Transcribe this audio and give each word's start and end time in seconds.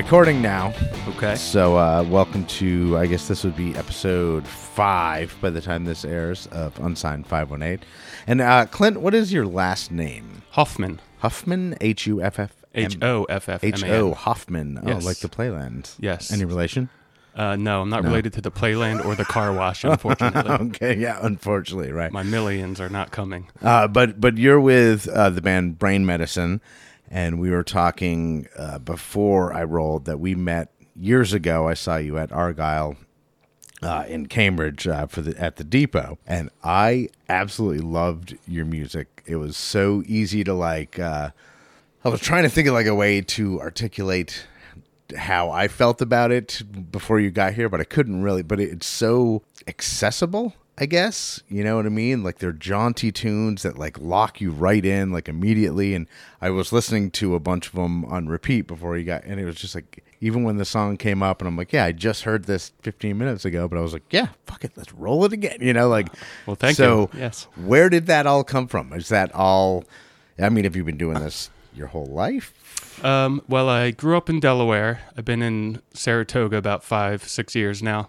Recording 0.00 0.40
now. 0.40 0.72
Okay. 1.08 1.34
So 1.36 1.76
uh, 1.76 2.02
welcome 2.08 2.46
to, 2.46 2.96
I 2.96 3.04
guess 3.04 3.28
this 3.28 3.44
would 3.44 3.54
be 3.54 3.76
episode 3.76 4.46
five 4.48 5.36
by 5.42 5.50
the 5.50 5.60
time 5.60 5.84
this 5.84 6.06
airs 6.06 6.46
of 6.46 6.76
Unsigned 6.80 7.26
518. 7.26 7.86
And 8.26 8.40
uh, 8.40 8.64
Clint, 8.64 9.02
what 9.02 9.14
is 9.14 9.30
your 9.30 9.44
last 9.46 9.90
name? 9.92 10.40
Hoffman. 10.52 11.00
Huffman? 11.18 11.76
H 11.82 12.06
U 12.06 12.22
F 12.22 12.38
F 12.38 12.50
H 12.74 12.96
O 13.02 13.24
F 13.24 13.50
F 13.50 13.62
M 13.62 13.68
H 13.74 13.84
O. 13.84 14.14
Hoffman. 14.14 14.78
Oh, 14.82 14.88
Yes. 14.88 15.04
like 15.04 15.18
the 15.18 15.28
Playland. 15.28 15.94
Yes. 16.00 16.32
Any 16.32 16.46
relation? 16.46 16.88
Uh, 17.36 17.56
no, 17.56 17.82
I'm 17.82 17.90
not 17.90 18.02
related 18.02 18.32
to 18.32 18.40
the 18.40 18.50
Playland 18.50 19.04
or 19.04 19.14
the 19.14 19.26
car 19.26 19.52
wash, 19.52 19.84
unfortunately. 19.84 20.50
okay, 20.68 20.96
yeah, 20.96 21.18
unfortunately, 21.22 21.92
right. 21.92 22.10
My 22.10 22.22
millions 22.22 22.80
are 22.80 22.88
not 22.88 23.10
coming. 23.12 23.48
Uh, 23.62 23.86
but 23.86 24.18
but 24.20 24.38
you're 24.38 24.60
with 24.60 25.06
uh, 25.08 25.28
the 25.30 25.40
band 25.42 25.78
Brain 25.78 26.04
Medicine, 26.06 26.60
and 27.10 27.40
we 27.40 27.50
were 27.50 27.64
talking 27.64 28.46
uh, 28.56 28.78
before 28.78 29.52
I 29.52 29.64
rolled 29.64 30.04
that 30.04 30.20
we 30.20 30.34
met 30.34 30.72
years 30.94 31.32
ago. 31.32 31.68
I 31.68 31.74
saw 31.74 31.96
you 31.96 32.16
at 32.18 32.30
Argyle 32.30 32.96
uh, 33.82 34.04
in 34.06 34.26
Cambridge 34.26 34.86
uh, 34.86 35.06
for 35.06 35.22
the 35.22 35.38
at 35.38 35.56
the 35.56 35.64
depot, 35.64 36.18
and 36.26 36.50
I 36.62 37.08
absolutely 37.28 37.84
loved 37.84 38.36
your 38.46 38.64
music. 38.64 39.22
It 39.26 39.36
was 39.36 39.56
so 39.56 40.02
easy 40.06 40.44
to 40.44 40.54
like. 40.54 40.98
Uh, 40.98 41.30
I 42.04 42.08
was 42.08 42.20
trying 42.20 42.44
to 42.44 42.48
think 42.48 42.68
of 42.68 42.74
like 42.74 42.86
a 42.86 42.94
way 42.94 43.20
to 43.20 43.60
articulate 43.60 44.46
how 45.16 45.50
I 45.50 45.68
felt 45.68 46.00
about 46.00 46.30
it 46.30 46.62
before 46.90 47.18
you 47.20 47.30
got 47.30 47.54
here, 47.54 47.68
but 47.68 47.80
I 47.80 47.84
couldn't 47.84 48.22
really. 48.22 48.42
But 48.42 48.60
it's 48.60 48.86
so 48.86 49.42
accessible, 49.66 50.54
I 50.80 50.86
guess. 50.86 51.42
You 51.50 51.62
know 51.62 51.76
what 51.76 51.84
I 51.84 51.90
mean? 51.90 52.24
Like 52.24 52.38
they're 52.38 52.52
jaunty 52.52 53.12
tunes 53.12 53.62
that 53.62 53.78
like 53.78 54.00
lock 54.00 54.40
you 54.40 54.50
right 54.50 54.82
in 54.82 55.12
like 55.12 55.28
immediately. 55.28 55.94
And 55.94 56.06
I 56.40 56.48
was 56.48 56.72
listening 56.72 57.10
to 57.12 57.34
a 57.34 57.40
bunch 57.40 57.66
of 57.66 57.74
them 57.74 58.06
on 58.06 58.28
repeat 58.28 58.62
before 58.62 58.96
you 58.96 59.04
got, 59.04 59.24
and 59.24 59.38
it 59.38 59.44
was 59.44 59.56
just 59.56 59.74
like 59.74 60.02
even 60.22 60.42
when 60.42 60.56
the 60.56 60.64
song 60.64 60.96
came 60.96 61.22
up, 61.22 61.40
and 61.40 61.48
I'm 61.48 61.56
like, 61.56 61.72
yeah, 61.72 61.84
I 61.84 61.92
just 61.92 62.22
heard 62.22 62.44
this 62.44 62.72
15 62.80 63.16
minutes 63.16 63.44
ago, 63.44 63.68
but 63.68 63.78
I 63.78 63.82
was 63.82 63.92
like, 63.92 64.04
yeah, 64.10 64.28
fuck 64.46 64.64
it, 64.64 64.72
let's 64.76 64.92
roll 64.94 65.24
it 65.26 65.32
again. 65.32 65.58
You 65.60 65.74
know, 65.74 65.88
like. 65.88 66.08
Well, 66.46 66.56
thank 66.56 66.76
so 66.76 67.10
you. 67.12 67.20
Yes. 67.20 67.46
Where 67.56 67.90
did 67.90 68.06
that 68.06 68.26
all 68.26 68.42
come 68.42 68.66
from? 68.66 68.92
Is 68.94 69.10
that 69.10 69.34
all? 69.34 69.84
I 70.38 70.48
mean, 70.48 70.64
have 70.64 70.76
you 70.76 70.84
been 70.84 70.96
doing 70.96 71.18
this 71.18 71.50
your 71.74 71.88
whole 71.88 72.06
life? 72.06 73.04
Um, 73.04 73.42
well, 73.48 73.68
I 73.68 73.90
grew 73.90 74.16
up 74.16 74.30
in 74.30 74.40
Delaware. 74.40 75.00
I've 75.16 75.24
been 75.26 75.42
in 75.42 75.82
Saratoga 75.92 76.56
about 76.56 76.84
five, 76.84 77.24
six 77.24 77.54
years 77.54 77.82
now. 77.82 78.08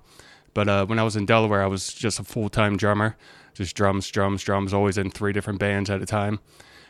But 0.53 0.67
uh, 0.67 0.85
when 0.85 0.99
I 0.99 1.03
was 1.03 1.16
in 1.16 1.25
Delaware, 1.25 1.63
I 1.63 1.67
was 1.67 1.94
just 1.94 2.19
a 2.19 2.23
full 2.23 2.49
time 2.49 2.77
drummer, 2.77 3.16
just 3.53 3.75
drums, 3.75 4.09
drums, 4.09 4.44
drums, 4.44 4.73
always 4.73 4.97
in 4.97 5.11
three 5.11 5.33
different 5.33 5.59
bands 5.59 5.89
at 5.89 6.02
a 6.02 6.05
time. 6.05 6.39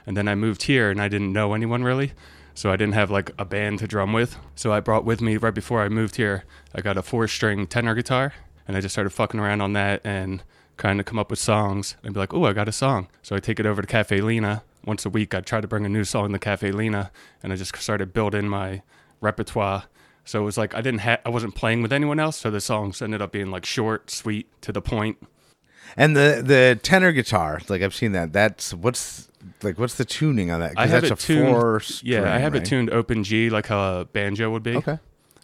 And 0.05 0.17
then 0.17 0.27
I 0.27 0.35
moved 0.35 0.63
here 0.63 0.89
and 0.89 1.01
I 1.01 1.07
didn't 1.07 1.31
know 1.31 1.53
anyone 1.53 1.83
really. 1.83 2.13
So 2.53 2.71
I 2.71 2.75
didn't 2.75 2.95
have 2.95 3.09
like 3.09 3.31
a 3.37 3.45
band 3.45 3.79
to 3.79 3.87
drum 3.87 4.13
with. 4.13 4.37
So 4.55 4.73
I 4.73 4.79
brought 4.79 5.05
with 5.05 5.21
me 5.21 5.37
right 5.37 5.53
before 5.53 5.81
I 5.81 5.89
moved 5.89 6.15
here, 6.17 6.43
I 6.75 6.81
got 6.81 6.97
a 6.97 7.01
four 7.01 7.27
string 7.27 7.67
tenor 7.67 7.95
guitar 7.95 8.33
and 8.67 8.75
I 8.75 8.81
just 8.81 8.93
started 8.93 9.11
fucking 9.11 9.39
around 9.39 9.61
on 9.61 9.73
that 9.73 10.01
and 10.03 10.43
kind 10.77 10.99
of 10.99 11.05
come 11.05 11.19
up 11.19 11.29
with 11.29 11.39
songs 11.39 11.95
and 12.03 12.13
be 12.13 12.19
like, 12.19 12.33
oh, 12.33 12.45
I 12.45 12.53
got 12.53 12.67
a 12.67 12.71
song. 12.71 13.07
So 13.21 13.35
I 13.35 13.39
take 13.39 13.59
it 13.59 13.65
over 13.65 13.81
to 13.81 13.87
Cafe 13.87 14.19
Lena. 14.21 14.63
Once 14.83 15.05
a 15.05 15.09
week, 15.09 15.33
I'd 15.33 15.45
try 15.45 15.61
to 15.61 15.67
bring 15.67 15.85
a 15.85 15.89
new 15.89 16.03
song 16.03 16.31
to 16.33 16.39
Cafe 16.39 16.71
Lena 16.71 17.11
and 17.43 17.53
I 17.53 17.55
just 17.55 17.75
started 17.77 18.13
building 18.13 18.47
my 18.47 18.81
repertoire. 19.21 19.83
So 20.25 20.41
it 20.41 20.45
was 20.45 20.57
like 20.57 20.75
I 20.75 20.81
didn't 20.81 21.01
ha- 21.01 21.19
I 21.25 21.29
wasn't 21.29 21.55
playing 21.55 21.81
with 21.81 21.91
anyone 21.91 22.19
else, 22.19 22.37
so 22.37 22.51
the 22.51 22.61
songs 22.61 23.01
ended 23.01 23.21
up 23.21 23.31
being 23.31 23.49
like 23.51 23.65
short, 23.65 24.09
sweet, 24.11 24.47
to 24.61 24.71
the 24.71 24.81
point. 24.81 25.17
And 25.97 26.15
the 26.15 26.41
the 26.45 26.79
tenor 26.81 27.11
guitar, 27.11 27.61
like 27.69 27.81
I've 27.81 27.95
seen 27.95 28.11
that. 28.13 28.31
That's 28.31 28.73
what's 28.73 29.29
like 29.63 29.77
what's 29.79 29.95
the 29.95 30.05
tuning 30.05 30.51
on 30.51 30.59
that? 30.59 30.75
'Cause 30.75 30.83
I 30.83 30.87
have 30.87 31.01
that's 31.07 31.23
a 31.23 31.27
tuned. 31.27 31.47
four. 31.49 31.81
yeah, 32.03 32.33
I 32.33 32.37
have 32.37 32.53
right? 32.53 32.61
it 32.61 32.65
tuned 32.65 32.89
open 32.91 33.23
G 33.23 33.49
like 33.49 33.67
how 33.67 34.01
a 34.01 34.05
banjo 34.05 34.49
would 34.51 34.63
be. 34.63 34.75
Okay. 34.77 34.99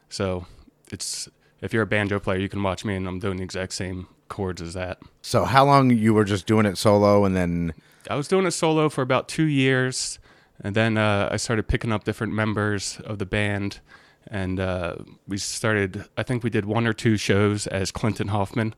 So 0.10 0.46
it's 0.92 1.28
if 1.62 1.74
you're 1.74 1.84
a 1.84 1.88
banjo 1.88 2.20
player, 2.20 2.38
you 2.40 2.48
can 2.50 2.62
watch 2.62 2.86
me, 2.86 2.96
and 2.96 3.08
I'm 3.08 3.20
doing 3.20 3.38
the 3.38 3.44
exact 3.44 3.74
same 3.74 4.08
chords 4.30 4.62
as 4.62 4.74
that. 4.76 5.00
So 5.22 5.44
how 5.46 5.66
long 5.66 5.90
you 5.90 6.14
were 6.14 6.24
just 6.26 6.46
doing 6.46 6.66
it 6.68 6.78
solo, 6.78 7.26
and 7.26 7.36
then 7.36 7.74
I 8.10 8.16
was 8.16 8.28
doing 8.28 8.46
it 8.46 8.52
solo 8.52 8.88
for 8.90 9.02
about 9.02 9.28
two 9.28 9.46
years, 9.48 10.20
and 10.64 10.76
then 10.76 10.98
uh, 10.98 11.30
I 11.32 11.38
started 11.38 11.68
picking 11.68 11.92
up 11.92 12.04
different 12.04 12.34
members 12.34 13.00
of 13.04 13.18
the 13.18 13.26
band, 13.26 13.80
and 14.32 14.60
uh, 14.60 14.96
we 15.28 15.38
started. 15.38 16.06
I 16.18 16.24
think 16.24 16.44
we 16.44 16.50
did 16.50 16.66
one 16.66 16.88
or 16.88 16.94
two 16.94 17.18
shows 17.18 17.68
as 17.68 17.92
Clinton 17.92 18.30
Hoffman, 18.30 18.74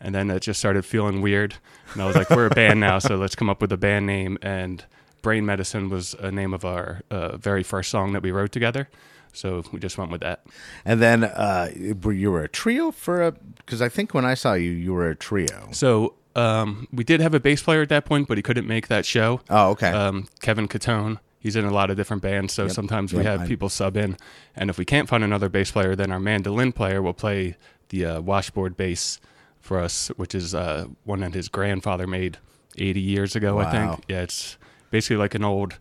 and 0.00 0.14
then 0.14 0.30
it 0.30 0.40
just 0.40 0.58
started 0.58 0.84
feeling 0.84 1.20
weird, 1.20 1.56
and 1.92 2.02
I 2.02 2.06
was 2.06 2.16
like, 2.16 2.30
"We're 2.30 2.46
a 2.46 2.50
band 2.50 2.80
now, 2.80 2.98
so 2.98 3.16
let's 3.16 3.34
come 3.34 3.50
up 3.50 3.60
with 3.60 3.72
a 3.72 3.76
band 3.76 4.06
name." 4.06 4.38
And 4.42 4.84
Brain 5.22 5.44
Medicine 5.46 5.88
was 5.90 6.14
a 6.14 6.30
name 6.30 6.54
of 6.54 6.64
our 6.64 7.02
uh, 7.10 7.36
very 7.36 7.62
first 7.62 7.90
song 7.90 8.12
that 8.12 8.22
we 8.22 8.30
wrote 8.30 8.52
together, 8.52 8.88
so 9.32 9.62
we 9.72 9.80
just 9.80 9.98
went 9.98 10.10
with 10.10 10.20
that. 10.22 10.44
and 10.84 11.00
then 11.00 11.24
uh, 11.24 11.68
you 11.74 12.30
were 12.30 12.42
a 12.42 12.48
trio 12.48 12.90
for 12.90 13.22
a? 13.22 13.32
Because 13.32 13.82
I 13.82 13.88
think 13.88 14.14
when 14.14 14.24
I 14.24 14.34
saw 14.34 14.54
you, 14.54 14.70
you 14.70 14.92
were 14.92 15.08
a 15.08 15.16
trio. 15.16 15.68
So 15.72 16.14
um, 16.36 16.86
we 16.92 17.04
did 17.04 17.20
have 17.20 17.34
a 17.34 17.40
bass 17.40 17.62
player 17.62 17.82
at 17.82 17.88
that 17.88 18.04
point, 18.04 18.28
but 18.28 18.38
he 18.38 18.42
couldn't 18.42 18.66
make 18.66 18.88
that 18.88 19.04
show. 19.04 19.40
Oh, 19.50 19.70
okay. 19.70 19.90
um, 19.90 20.28
Kevin 20.40 20.68
Catone. 20.68 21.18
He's 21.40 21.56
in 21.56 21.64
a 21.64 21.70
lot 21.72 21.90
of 21.90 21.96
different 21.96 22.22
bands, 22.22 22.52
so 22.52 22.68
sometimes 22.68 23.12
we 23.12 23.24
Yep, 23.24 23.26
have 23.26 23.40
I- 23.40 23.46
people 23.48 23.68
sub 23.70 23.96
in. 23.96 24.16
And 24.54 24.70
if 24.70 24.78
we 24.78 24.84
can't 24.84 25.08
find 25.08 25.24
another 25.24 25.48
bass 25.48 25.70
player, 25.72 25.96
then 25.96 26.12
our 26.12 26.20
mandolin 26.20 26.70
player 26.72 27.00
will 27.02 27.14
play 27.14 27.56
the 27.88 28.04
uh, 28.04 28.20
washboard 28.20 28.76
bass 28.76 29.18
for 29.58 29.78
us, 29.80 30.08
which 30.16 30.34
is 30.34 30.54
uh, 30.54 30.86
one 31.04 31.20
that 31.20 31.34
his 31.34 31.48
grandfather 31.48 32.06
made 32.06 32.36
80 32.78 33.00
years 33.00 33.34
ago, 33.34 33.58
I 33.58 33.70
think. 33.70 34.04
Yeah, 34.06 34.20
it's 34.20 34.58
basically 34.90 35.16
like 35.16 35.34
an 35.34 35.42
old 35.44 35.78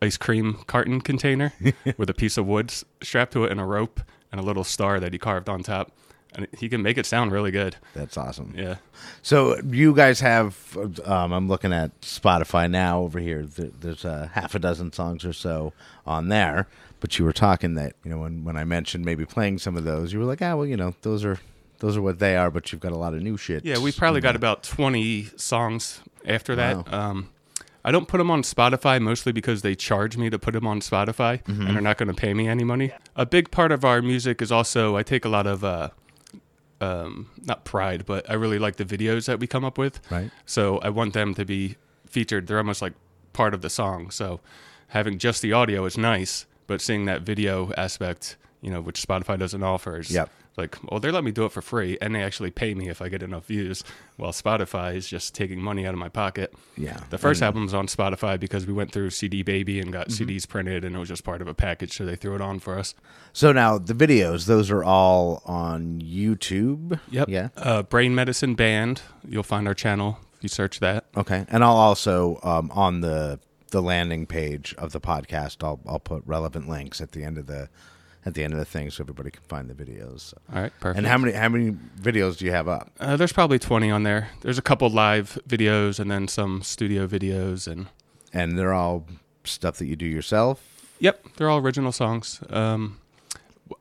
ice 0.00 0.16
cream 0.16 0.58
carton 0.66 1.00
container 1.02 1.52
with 1.98 2.10
a 2.10 2.14
piece 2.14 2.36
of 2.38 2.46
wood 2.46 2.72
strapped 3.02 3.34
to 3.34 3.44
it 3.44 3.52
and 3.52 3.60
a 3.60 3.64
rope 3.64 4.00
and 4.32 4.40
a 4.40 4.44
little 4.44 4.64
star 4.64 4.98
that 4.98 5.12
he 5.12 5.18
carved 5.18 5.48
on 5.48 5.62
top. 5.62 5.92
And 6.34 6.46
he 6.58 6.68
can 6.68 6.82
make 6.82 6.96
it 6.98 7.04
sound 7.06 7.30
really 7.32 7.50
good. 7.50 7.76
That's 7.94 8.16
awesome. 8.16 8.54
Yeah. 8.56 8.76
So 9.22 9.60
you 9.68 9.94
guys 9.94 10.20
have, 10.20 10.76
um, 11.04 11.32
I'm 11.32 11.46
looking 11.48 11.72
at 11.72 12.00
Spotify 12.00 12.70
now 12.70 13.00
over 13.00 13.18
here. 13.20 13.44
There- 13.44 13.70
There's 13.80 14.04
a 14.04 14.30
half 14.32 14.54
a 14.54 14.58
dozen 14.58 14.92
songs 14.92 15.24
or 15.24 15.32
so 15.32 15.72
on 16.06 16.28
there. 16.28 16.68
But 17.00 17.18
you 17.18 17.24
were 17.24 17.32
talking 17.32 17.74
that 17.74 17.94
you 18.04 18.10
know 18.10 18.18
when 18.18 18.44
when 18.44 18.56
I 18.56 18.62
mentioned 18.64 19.04
maybe 19.04 19.24
playing 19.26 19.58
some 19.58 19.76
of 19.76 19.82
those, 19.82 20.12
you 20.12 20.20
were 20.20 20.24
like, 20.24 20.40
ah, 20.40 20.54
well, 20.54 20.66
you 20.66 20.76
know, 20.76 20.94
those 21.02 21.24
are 21.24 21.40
those 21.80 21.96
are 21.96 22.02
what 22.02 22.20
they 22.20 22.36
are. 22.36 22.48
But 22.48 22.70
you've 22.70 22.80
got 22.80 22.92
a 22.92 22.96
lot 22.96 23.12
of 23.12 23.20
new 23.22 23.36
shit. 23.36 23.64
Yeah, 23.64 23.78
we 23.78 23.90
probably 23.90 24.20
got 24.20 24.36
about 24.36 24.62
20 24.62 25.24
songs 25.36 26.00
after 26.24 26.54
that. 26.54 26.92
Um, 26.92 27.28
I 27.84 27.90
don't 27.90 28.06
put 28.06 28.18
them 28.18 28.30
on 28.30 28.42
Spotify 28.42 29.02
mostly 29.02 29.32
because 29.32 29.62
they 29.62 29.74
charge 29.74 30.16
me 30.16 30.30
to 30.30 30.38
put 30.38 30.54
them 30.54 30.64
on 30.68 30.78
Spotify 30.80 31.40
and 31.48 31.66
they're 31.74 31.80
not 31.80 31.98
going 31.98 32.06
to 32.06 32.14
pay 32.14 32.32
me 32.34 32.46
any 32.46 32.62
money. 32.62 32.92
A 33.16 33.26
big 33.26 33.50
part 33.50 33.72
of 33.72 33.84
our 33.84 34.00
music 34.00 34.40
is 34.40 34.52
also 34.52 34.96
I 34.96 35.02
take 35.02 35.24
a 35.24 35.28
lot 35.28 35.48
of 35.48 35.64
uh, 35.64 35.88
um, 36.82 37.30
not 37.44 37.64
pride, 37.64 38.04
but 38.04 38.28
I 38.28 38.34
really 38.34 38.58
like 38.58 38.76
the 38.76 38.84
videos 38.84 39.26
that 39.26 39.38
we 39.38 39.46
come 39.46 39.64
up 39.64 39.78
with. 39.78 40.00
Right. 40.10 40.30
So 40.44 40.78
I 40.78 40.88
want 40.90 41.14
them 41.14 41.34
to 41.34 41.44
be 41.44 41.76
featured. 42.06 42.46
They're 42.46 42.58
almost 42.58 42.82
like 42.82 42.94
part 43.32 43.54
of 43.54 43.62
the 43.62 43.70
song. 43.70 44.10
So 44.10 44.40
having 44.88 45.18
just 45.18 45.42
the 45.42 45.52
audio 45.52 45.84
is 45.84 45.96
nice, 45.96 46.46
but 46.66 46.80
seeing 46.80 47.04
that 47.06 47.22
video 47.22 47.72
aspect, 47.76 48.36
you 48.60 48.70
know, 48.70 48.80
which 48.80 49.06
Spotify 49.06 49.38
doesn't 49.38 49.62
offer, 49.62 49.98
is 49.98 50.10
Yep. 50.10 50.28
Like, 50.56 50.76
oh, 50.90 50.98
they 50.98 51.10
let 51.10 51.24
me 51.24 51.30
do 51.30 51.44
it 51.44 51.52
for 51.52 51.62
free, 51.62 51.96
and 52.00 52.14
they 52.14 52.22
actually 52.22 52.50
pay 52.50 52.74
me 52.74 52.88
if 52.88 53.00
I 53.00 53.08
get 53.08 53.22
enough 53.22 53.46
views. 53.46 53.82
While 54.16 54.32
Spotify 54.32 54.94
is 54.94 55.08
just 55.08 55.34
taking 55.34 55.60
money 55.60 55.86
out 55.86 55.94
of 55.94 55.98
my 55.98 56.08
pocket. 56.10 56.52
Yeah. 56.76 57.00
The 57.10 57.18
first 57.18 57.42
album's 57.42 57.72
on 57.74 57.86
Spotify 57.86 58.38
because 58.38 58.66
we 58.66 58.72
went 58.72 58.92
through 58.92 59.10
CD 59.10 59.42
Baby 59.42 59.80
and 59.80 59.92
got 59.92 60.08
Mm-hmm. 60.08 60.30
CDs 60.30 60.46
printed, 60.48 60.84
and 60.84 60.94
it 60.94 60.98
was 60.98 61.08
just 61.08 61.24
part 61.24 61.40
of 61.40 61.48
a 61.48 61.54
package, 61.54 61.96
so 61.96 62.04
they 62.04 62.16
threw 62.16 62.34
it 62.34 62.40
on 62.40 62.58
for 62.58 62.78
us. 62.78 62.94
So 63.32 63.52
now 63.52 63.78
the 63.78 63.94
videos, 63.94 64.46
those 64.46 64.70
are 64.70 64.84
all 64.84 65.42
on 65.46 66.00
YouTube. 66.00 67.00
Yep. 67.10 67.28
Yeah. 67.28 67.48
Uh, 67.56 67.82
Brain 67.82 68.14
Medicine 68.14 68.54
Band. 68.54 69.00
You'll 69.26 69.42
find 69.42 69.66
our 69.66 69.74
channel 69.74 70.18
if 70.36 70.42
you 70.42 70.48
search 70.48 70.80
that. 70.80 71.06
Okay. 71.16 71.46
And 71.48 71.64
I'll 71.64 71.76
also 71.76 72.38
um, 72.42 72.70
on 72.74 73.00
the 73.00 73.40
the 73.70 73.80
landing 73.80 74.26
page 74.26 74.74
of 74.76 74.92
the 74.92 75.00
podcast, 75.00 75.64
I'll 75.64 75.80
I'll 75.86 75.98
put 75.98 76.22
relevant 76.26 76.68
links 76.68 77.00
at 77.00 77.12
the 77.12 77.24
end 77.24 77.38
of 77.38 77.46
the 77.46 77.70
at 78.24 78.34
the 78.34 78.44
end 78.44 78.52
of 78.52 78.58
the 78.58 78.64
thing 78.64 78.90
so 78.90 79.02
everybody 79.02 79.30
can 79.30 79.42
find 79.42 79.68
the 79.68 79.74
videos. 79.74 80.32
All 80.54 80.62
right, 80.62 80.72
perfect. 80.80 80.98
And 80.98 81.06
how 81.06 81.18
many 81.18 81.32
how 81.32 81.48
many 81.48 81.72
videos 82.00 82.38
do 82.38 82.44
you 82.44 82.52
have 82.52 82.68
up? 82.68 82.90
Uh, 83.00 83.16
there's 83.16 83.32
probably 83.32 83.58
20 83.58 83.90
on 83.90 84.02
there. 84.02 84.30
There's 84.42 84.58
a 84.58 84.62
couple 84.62 84.88
live 84.90 85.38
videos 85.48 85.98
and 85.98 86.10
then 86.10 86.28
some 86.28 86.62
studio 86.62 87.06
videos 87.06 87.66
and 87.66 87.86
And 88.32 88.58
they're 88.58 88.72
all 88.74 89.06
stuff 89.44 89.76
that 89.78 89.86
you 89.86 89.96
do 89.96 90.06
yourself. 90.06 90.62
yep, 91.00 91.24
they're 91.36 91.50
all 91.50 91.58
original 91.58 91.92
songs. 91.92 92.40
Um, 92.48 92.98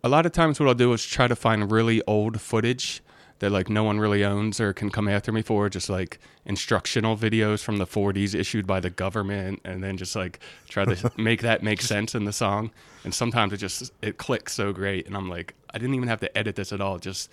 a 0.04 0.10
lot 0.10 0.26
of 0.26 0.32
times 0.32 0.60
what 0.60 0.68
I'll 0.68 0.76
do 0.76 0.92
is 0.94 1.06
try 1.06 1.28
to 1.28 1.36
find 1.36 1.72
really 1.72 2.02
old 2.08 2.42
footage 2.42 3.02
that 3.42 3.52
like 3.52 3.70
no 3.70 3.84
one 3.84 4.00
really 4.00 4.24
owns 4.24 4.62
or 4.62 4.72
can 4.72 4.92
come 4.92 5.08
after 5.08 5.32
me 5.32 5.42
for, 5.42 5.68
just 5.68 5.90
like 5.90 6.20
instructional 6.46 7.18
videos 7.18 7.64
from 7.64 7.78
the 7.78 7.88
40s 7.88 8.36
issued 8.36 8.68
by 8.68 8.80
the 8.80 8.92
government 8.92 9.60
and 9.66 9.84
then 9.84 9.98
just 9.98 10.16
like 10.16 10.40
try 10.70 10.86
to 10.86 11.12
make 11.18 11.42
that 11.42 11.64
make 11.64 11.82
sense 11.82 12.14
in 12.14 12.26
the 12.26 12.34
song. 12.34 12.70
And 13.04 13.14
sometimes 13.14 13.52
it 13.52 13.58
just 13.58 13.92
it 14.02 14.18
clicks 14.20 14.54
so 14.54 14.72
great 14.72 15.08
and 15.08 15.18
I'm 15.18 15.28
like 15.28 15.56
I 15.74 15.80
didn't 15.80 15.96
even 15.96 16.08
have 16.08 16.20
to 16.20 16.38
edit 16.38 16.56
this 16.56 16.72
at 16.72 16.82
all. 16.82 17.00
Just 17.00 17.30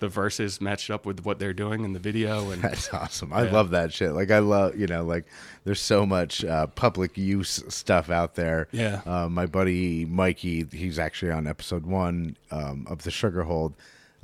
the 0.00 0.08
verses 0.08 0.60
matched 0.60 0.90
up 0.90 1.06
with 1.06 1.24
what 1.24 1.38
they're 1.38 1.52
doing 1.52 1.84
in 1.84 1.92
the 1.92 2.00
video, 2.00 2.50
and 2.50 2.60
That's 2.62 2.92
awesome. 2.92 3.32
I 3.32 3.42
love 3.42 3.70
that 3.70 3.92
shit. 3.92 4.12
Like 4.12 4.32
I 4.32 4.40
love, 4.40 4.76
you 4.76 4.88
know, 4.88 5.04
like 5.04 5.26
there's 5.62 5.80
so 5.80 6.04
much 6.04 6.44
uh, 6.44 6.66
public 6.66 7.16
use 7.16 7.62
stuff 7.68 8.10
out 8.10 8.34
there. 8.34 8.66
Yeah. 8.72 9.02
Uh, 9.06 9.28
my 9.28 9.46
buddy 9.46 10.06
Mikey, 10.06 10.66
he's 10.72 10.98
actually 10.98 11.30
on 11.30 11.46
episode 11.46 11.86
one 11.86 12.36
um, 12.50 12.84
of 12.90 13.04
the 13.04 13.12
Sugar 13.12 13.44
Hold. 13.44 13.74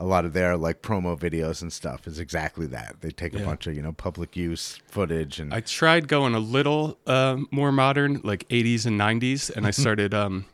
A 0.00 0.05
lot 0.05 0.25
of 0.25 0.33
their 0.33 0.56
like 0.56 0.81
promo 0.81 1.19
videos 1.19 1.61
and 1.61 1.73
stuff 1.73 2.06
is 2.06 2.21
exactly 2.21 2.67
that. 2.69 2.97
They 3.00 3.11
take 3.11 3.35
a 3.35 3.41
bunch 3.41 3.67
of 3.67 3.75
you 3.75 3.83
know 3.83 3.93
public 3.93 4.37
use 4.37 4.81
footage 4.87 5.41
and 5.41 5.53
I 5.53 5.61
tried 5.61 6.06
going 6.06 6.35
a 6.37 6.39
little 6.39 6.99
uh, 7.06 7.39
more 7.50 7.73
modern, 7.73 8.21
like 8.23 8.47
80s 8.49 8.87
and 8.87 8.99
90s, 9.00 9.50
and 9.55 9.67
I 9.67 9.71
started. 9.83 10.15
Um, 10.15 10.45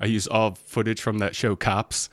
I 0.00 0.06
used 0.06 0.28
all 0.28 0.54
footage 0.54 1.00
from 1.00 1.18
that 1.18 1.34
show 1.34 1.56
Cops, 1.56 2.10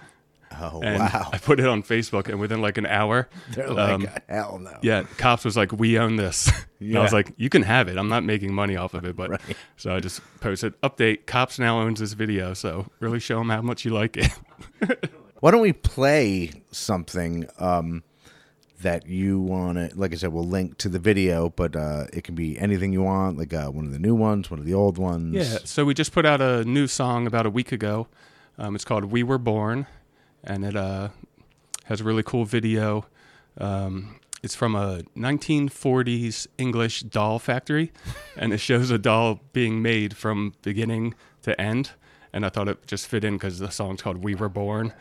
oh 0.59 0.81
and 0.83 0.99
wow, 0.99 1.29
I 1.31 1.37
put 1.37 1.59
it 1.59 1.67
on 1.67 1.83
Facebook, 1.83 2.27
and 2.27 2.39
within 2.39 2.59
like 2.61 2.77
an 2.79 2.85
hour, 2.87 3.29
they're 3.51 3.69
like 3.69 3.93
um, 3.93 4.07
hell 4.27 4.57
no. 4.59 4.77
yeah, 4.81 5.03
Cops 5.17 5.45
was 5.45 5.55
like, 5.55 5.71
"We 5.71 5.99
own 5.99 6.15
this." 6.15 6.51
And 6.81 6.97
I 6.97 7.01
was 7.01 7.11
like, 7.11 7.33
"You 7.35 7.49
can 7.49 7.63
have 7.63 7.89
it. 7.89 7.97
I'm 7.97 8.07
not 8.07 8.23
making 8.23 8.53
money 8.53 8.77
off 8.77 8.93
of 8.93 9.03
it." 9.03 9.13
But 9.15 9.29
Right. 9.31 9.41
so 9.75 9.93
I 9.93 9.99
just 9.99 10.21
posted, 10.39 10.79
"Update: 10.81 11.25
Cops 11.25 11.59
now 11.59 11.81
owns 11.81 11.99
this 11.99 12.13
video." 12.13 12.53
So 12.53 12.87
really 13.01 13.19
show 13.19 13.37
them 13.39 13.49
how 13.49 13.61
much 13.61 13.83
you 13.85 13.91
like 13.91 14.15
it. 14.17 14.31
Why 15.39 15.51
don't 15.51 15.61
we 15.61 15.73
play 15.73 16.51
something 16.71 17.47
um, 17.59 18.03
that 18.81 19.07
you 19.07 19.39
want 19.39 19.77
to? 19.77 19.97
Like 19.97 20.11
I 20.11 20.17
said, 20.17 20.33
we'll 20.33 20.43
link 20.43 20.77
to 20.79 20.89
the 20.89 20.99
video, 20.99 21.49
but 21.49 21.75
uh, 21.75 22.07
it 22.11 22.25
can 22.25 22.35
be 22.35 22.59
anything 22.59 22.91
you 22.91 23.03
want, 23.03 23.37
like 23.37 23.53
uh, 23.53 23.67
one 23.67 23.85
of 23.85 23.93
the 23.93 23.99
new 23.99 24.15
ones, 24.15 24.51
one 24.51 24.59
of 24.59 24.65
the 24.65 24.73
old 24.73 24.97
ones. 24.97 25.35
Yeah. 25.35 25.59
So 25.63 25.85
we 25.85 25.93
just 25.93 26.11
put 26.11 26.25
out 26.25 26.41
a 26.41 26.65
new 26.65 26.87
song 26.87 27.25
about 27.25 27.45
a 27.45 27.49
week 27.49 27.71
ago. 27.71 28.07
Um, 28.57 28.75
it's 28.75 28.83
called 28.83 29.05
"We 29.05 29.23
Were 29.23 29.37
Born," 29.37 29.87
and 30.43 30.65
it 30.65 30.75
uh, 30.75 31.09
has 31.85 32.01
a 32.01 32.03
really 32.03 32.23
cool 32.23 32.43
video. 32.43 33.05
Um, 33.57 34.19
it's 34.43 34.55
from 34.55 34.75
a 34.75 35.03
1940s 35.17 36.47
English 36.57 37.03
doll 37.03 37.39
factory, 37.39 37.93
and 38.37 38.51
it 38.51 38.57
shows 38.57 38.91
a 38.91 38.97
doll 38.97 39.39
being 39.53 39.81
made 39.81 40.17
from 40.17 40.53
beginning 40.63 41.13
to 41.43 41.59
end. 41.59 41.91
And 42.33 42.45
I 42.45 42.49
thought 42.49 42.67
it 42.67 42.85
just 42.85 43.07
fit 43.07 43.23
in 43.23 43.35
because 43.35 43.59
the 43.59 43.71
song's 43.71 44.01
called 44.01 44.17
"We 44.17 44.35
Were 44.35 44.49
Born." 44.49 44.93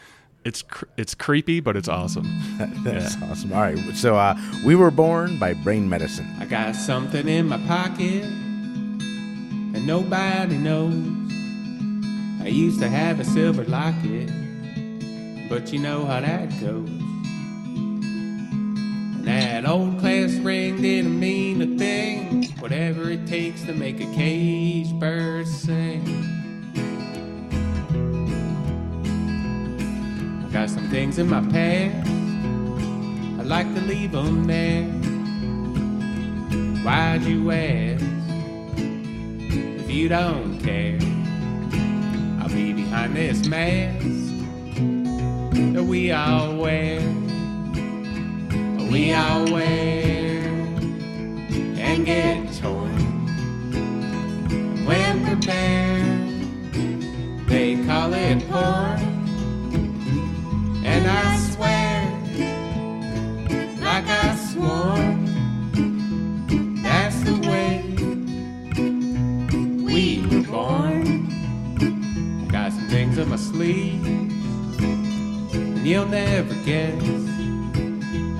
It's 0.48 0.62
cr- 0.62 0.86
it's 0.96 1.14
creepy, 1.14 1.60
but 1.60 1.76
it's 1.76 1.88
awesome. 1.88 2.26
That's 2.82 3.20
awesome. 3.22 3.52
All 3.52 3.60
right, 3.60 3.78
so 3.94 4.16
uh, 4.16 4.34
we 4.64 4.74
were 4.74 4.90
born 4.90 5.38
by 5.38 5.52
Brain 5.52 5.90
Medicine. 5.90 6.26
I 6.40 6.46
got 6.46 6.74
something 6.74 7.28
in 7.28 7.48
my 7.48 7.58
pocket 7.66 8.24
and 8.24 9.86
nobody 9.86 10.56
knows. 10.56 10.94
I 12.42 12.48
used 12.48 12.80
to 12.80 12.88
have 12.88 13.20
a 13.20 13.24
silver 13.24 13.64
locket, 13.64 14.30
but 15.50 15.70
you 15.70 15.80
know 15.80 16.06
how 16.06 16.20
that 16.20 16.48
goes. 16.62 16.88
And 19.18 19.26
that 19.26 19.68
old 19.68 20.00
class 20.00 20.32
ring 20.36 20.80
didn't 20.80 21.20
mean 21.20 21.60
a 21.60 21.76
thing. 21.76 22.44
Whatever 22.58 23.10
it 23.10 23.26
takes 23.26 23.64
to 23.64 23.74
make 23.74 24.00
a 24.00 24.10
cage 24.14 24.94
bird 24.94 25.46
sing. 25.46 26.37
Got 30.52 30.70
some 30.70 30.88
things 30.88 31.18
in 31.18 31.28
my 31.28 31.40
past. 31.50 32.08
I 33.38 33.42
like 33.42 33.72
to 33.74 33.80
leave 33.82 34.12
them 34.12 34.44
there. 34.44 34.84
Why'd 36.82 37.22
you 37.22 37.50
ask? 37.50 38.04
If 38.78 39.90
you 39.90 40.08
don't 40.08 40.58
care, 40.60 40.98
I'll 42.40 42.48
be 42.48 42.72
behind 42.72 43.14
this 43.14 43.46
mask 43.46 44.06
that 45.74 45.84
we 45.84 46.12
all 46.12 46.56
wear. 46.56 47.00
We 48.90 49.12
all 49.12 49.44
wear 49.52 50.48
and 51.76 52.06
get 52.06 52.52
torn. 52.54 53.26
When 54.86 55.26
prepared, 55.26 56.30
they 57.48 57.84
call 57.84 58.14
it 58.14 58.48
porn. 58.48 59.07
I 61.08 61.36
swear, 61.50 62.02
like 63.80 64.06
I 64.06 64.36
swore. 64.50 65.04
That's 66.82 67.18
the 67.24 67.36
way 67.48 67.82
we 69.84 70.26
were 70.26 70.46
born. 70.46 71.28
Got 72.48 72.72
some 72.72 72.88
things 72.88 73.18
up 73.18 73.28
my 73.28 73.36
sleeve, 73.36 74.04
and 75.54 75.86
you'll 75.86 76.06
never 76.06 76.54
guess. 76.64 77.02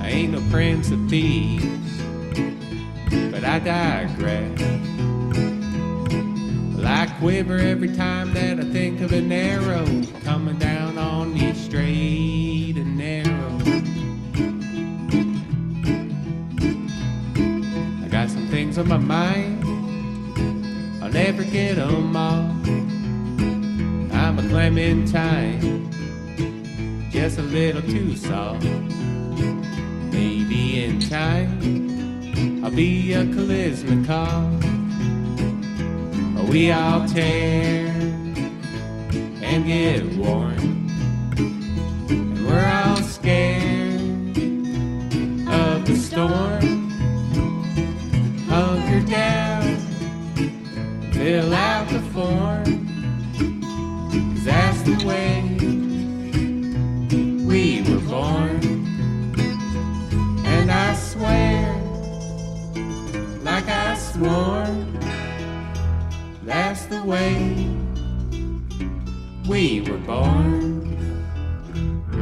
I 0.01 0.09
ain't 0.09 0.33
no 0.33 0.41
prince 0.51 0.91
of 0.91 1.09
thieves, 1.09 2.01
but 3.31 3.43
I 3.43 3.59
digress. 3.59 4.59
Well, 6.75 6.87
I 6.87 7.07
quiver 7.19 7.57
every 7.57 7.93
time 7.95 8.33
that 8.33 8.59
I 8.59 8.63
think 8.63 9.01
of 9.01 9.11
an 9.11 9.31
arrow 9.31 9.85
We 36.59 36.71
all 36.73 37.07
tear 37.07 37.87
and 39.41 39.65
get 39.65 40.03
worn, 40.17 40.89
and 42.09 42.45
we're 42.45 42.67
all 42.67 42.97
scared 42.97 44.01
of 45.47 45.85
the 45.87 45.95
storm. 45.95 46.89
Hunker 48.49 48.99
down, 49.07 49.77
fill 51.13 51.53
out 51.53 51.87
the 51.87 52.01
form. 52.11 52.65
'Cause 54.11 54.43
that's 54.43 54.81
the 54.81 54.97
way 55.07 55.41
we 57.49 57.83
were 57.87 58.03
born. 58.11 58.48
The 66.99 67.05
way 67.05 67.67
we 69.47 69.81
were 69.89 69.97
born. 69.99 70.97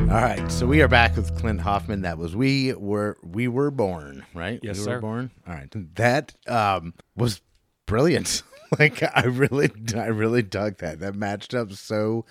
All 0.10 0.22
right, 0.22 0.52
so 0.52 0.68
we 0.68 0.82
are 0.82 0.88
back 0.88 1.16
with 1.16 1.36
Clint 1.40 1.62
Hoffman. 1.62 2.02
That 2.02 2.18
was 2.18 2.36
we 2.36 2.74
were 2.74 3.18
we 3.24 3.48
were 3.48 3.72
born, 3.72 4.24
right? 4.36 4.60
Yes, 4.62 4.78
we 4.78 4.84
sir. 4.84 4.96
Were 4.96 5.02
born. 5.02 5.32
All 5.48 5.54
right, 5.54 5.70
that 5.96 6.36
um, 6.48 6.94
was 7.16 7.42
brilliant. 7.88 8.44
like 8.80 9.02
I 9.04 9.26
really, 9.26 9.72
I 9.96 10.08
really 10.08 10.44
dug 10.44 10.78
that. 10.78 11.00
That 11.00 11.16
matched 11.16 11.56
up 11.56 11.72
so 11.74 12.26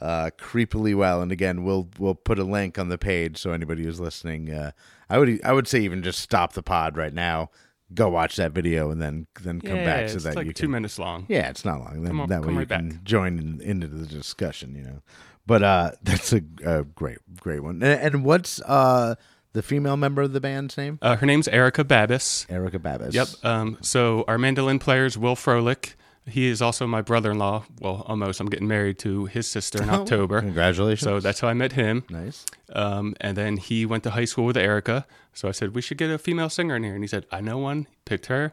uh, 0.00 0.30
creepily 0.38 0.94
well. 0.94 1.22
And 1.22 1.32
again, 1.32 1.64
we'll 1.64 1.88
we'll 1.98 2.14
put 2.14 2.38
a 2.38 2.44
link 2.44 2.78
on 2.78 2.90
the 2.90 2.98
page 2.98 3.38
so 3.38 3.52
anybody 3.52 3.84
who's 3.84 4.00
listening, 4.00 4.50
uh, 4.50 4.72
I 5.08 5.18
would 5.18 5.40
I 5.44 5.54
would 5.54 5.66
say 5.66 5.80
even 5.80 6.02
just 6.02 6.18
stop 6.18 6.52
the 6.52 6.62
pod 6.62 6.98
right 6.98 7.14
now, 7.14 7.50
go 7.94 8.08
watch 8.08 8.36
that 8.36 8.52
video, 8.52 8.90
and 8.90 9.00
then 9.00 9.26
then 9.42 9.60
come 9.60 9.76
yeah, 9.76 9.84
back 9.84 10.08
so 10.08 10.16
it's 10.16 10.24
that 10.24 10.36
like 10.36 10.46
you 10.46 10.52
two 10.52 10.64
can 10.64 10.72
minutes 10.72 10.98
long. 10.98 11.26
yeah, 11.28 11.48
it's 11.48 11.64
not 11.64 11.80
long. 11.80 12.02
Then 12.02 12.20
on- 12.20 12.28
that 12.28 12.42
way 12.44 12.52
you 12.52 12.58
right 12.58 12.68
can 12.68 12.88
back. 12.90 13.02
join 13.04 13.38
in, 13.38 13.60
into 13.60 13.86
the 13.86 14.06
discussion, 14.06 14.74
you 14.74 14.82
know. 14.82 15.02
But 15.46 15.62
uh, 15.62 15.90
that's 16.02 16.32
a, 16.32 16.42
a 16.64 16.84
great, 16.84 17.18
great 17.40 17.60
one. 17.60 17.82
And, 17.82 18.00
and 18.14 18.24
what's 18.24 18.60
uh 18.62 19.14
the 19.52 19.62
female 19.62 19.96
member 19.96 20.22
of 20.22 20.32
the 20.32 20.40
band's 20.40 20.76
name? 20.76 20.98
Uh, 21.02 21.16
her 21.16 21.26
name's 21.26 21.48
Erica 21.48 21.82
Babis. 21.84 22.46
Erica 22.48 22.78
Babis. 22.78 23.14
Yep. 23.14 23.28
Um, 23.42 23.78
so 23.80 24.24
our 24.28 24.38
mandolin 24.38 24.78
player 24.78 25.04
is 25.06 25.18
Will 25.18 25.34
Froelich. 25.34 25.94
He 26.26 26.46
is 26.46 26.62
also 26.62 26.86
my 26.86 27.02
brother-in-law. 27.02 27.64
Well, 27.80 28.04
almost. 28.06 28.40
I'm 28.40 28.48
getting 28.48 28.68
married 28.68 28.98
to 29.00 29.26
his 29.26 29.46
sister 29.46 29.82
in 29.82 29.90
October. 29.90 30.40
Congratulations. 30.40 31.02
So 31.02 31.18
that's 31.18 31.40
how 31.40 31.48
I 31.48 31.54
met 31.54 31.72
him. 31.72 32.04
nice. 32.10 32.44
Um, 32.72 33.16
and 33.20 33.36
then 33.36 33.56
he 33.56 33.84
went 33.86 34.04
to 34.04 34.10
high 34.10 34.26
school 34.26 34.44
with 34.44 34.56
Erica. 34.56 35.06
So 35.32 35.48
I 35.48 35.52
said, 35.52 35.74
we 35.74 35.80
should 35.82 35.98
get 35.98 36.10
a 36.10 36.18
female 36.18 36.50
singer 36.50 36.76
in 36.76 36.84
here. 36.84 36.94
And 36.94 37.02
he 37.02 37.08
said, 37.08 37.26
I 37.32 37.40
know 37.40 37.58
one. 37.58 37.86
Picked 38.04 38.26
her. 38.26 38.52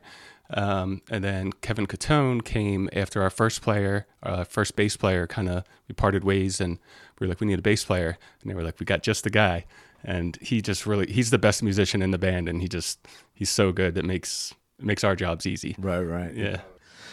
Um, 0.50 1.02
and 1.12 1.24
then 1.24 1.52
Kevin 1.62 1.88
Catone 1.88 2.44
came 2.44 2.90
after 2.94 3.22
our 3.22 3.30
first 3.30 3.62
player, 3.62 4.08
uh, 4.24 4.46
first 4.46 4.78
bass 4.78 4.96
player, 4.96 5.28
kind 5.28 5.50
of, 5.50 5.66
we 5.90 5.94
parted 5.94 6.24
ways 6.24 6.62
and 6.62 6.80
we 7.20 7.28
were 7.28 7.30
like, 7.30 7.42
we 7.42 7.48
need 7.48 7.60
a 7.60 7.62
bass 7.62 7.84
player. 7.84 8.18
And 8.42 8.50
they 8.50 8.56
were 8.56 8.64
like, 8.64 8.80
we 8.80 8.86
got 8.86 9.04
just 9.04 9.26
the 9.26 9.30
guy. 9.30 9.66
And 10.06 10.38
he 10.42 10.62
just 10.62 10.86
really, 10.86 11.12
he's 11.12 11.32
the 11.32 11.38
best 11.38 11.62
musician 11.62 12.02
in 12.02 12.12
the 12.12 12.18
band. 12.18 12.48
And 12.48 12.62
he 12.62 12.70
just, 12.70 13.06
he's 13.34 13.50
so 13.50 13.74
good 13.74 13.96
that 13.96 14.06
makes, 14.06 14.54
makes 14.80 15.04
our 15.04 15.18
jobs 15.18 15.46
easy. 15.46 15.76
Right, 15.78 16.00
right. 16.00 16.34
Yeah. 16.34 16.62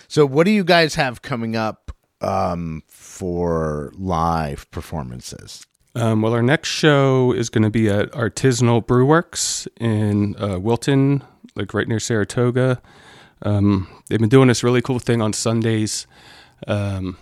So, 0.08 0.26
what 0.26 0.44
do 0.44 0.50
you 0.50 0.64
guys 0.64 0.94
have 0.94 1.22
coming 1.22 1.56
up 1.56 1.92
um, 2.20 2.82
for 2.88 3.92
live 3.96 4.70
performances? 4.70 5.66
Um, 5.96 6.22
well, 6.22 6.32
our 6.32 6.42
next 6.42 6.70
show 6.70 7.32
is 7.32 7.48
going 7.50 7.62
to 7.62 7.70
be 7.70 7.88
at 7.88 8.10
Artisanal 8.12 8.84
Brewworks 8.84 9.68
in 9.80 10.34
uh, 10.42 10.58
Wilton, 10.58 11.22
like 11.54 11.72
right 11.72 11.86
near 11.86 12.00
Saratoga. 12.00 12.82
Um, 13.42 13.86
they've 14.08 14.18
been 14.18 14.28
doing 14.28 14.48
this 14.48 14.64
really 14.64 14.82
cool 14.82 14.98
thing 14.98 15.22
on 15.22 15.32
Sundays. 15.32 16.06
Um, 16.66 17.16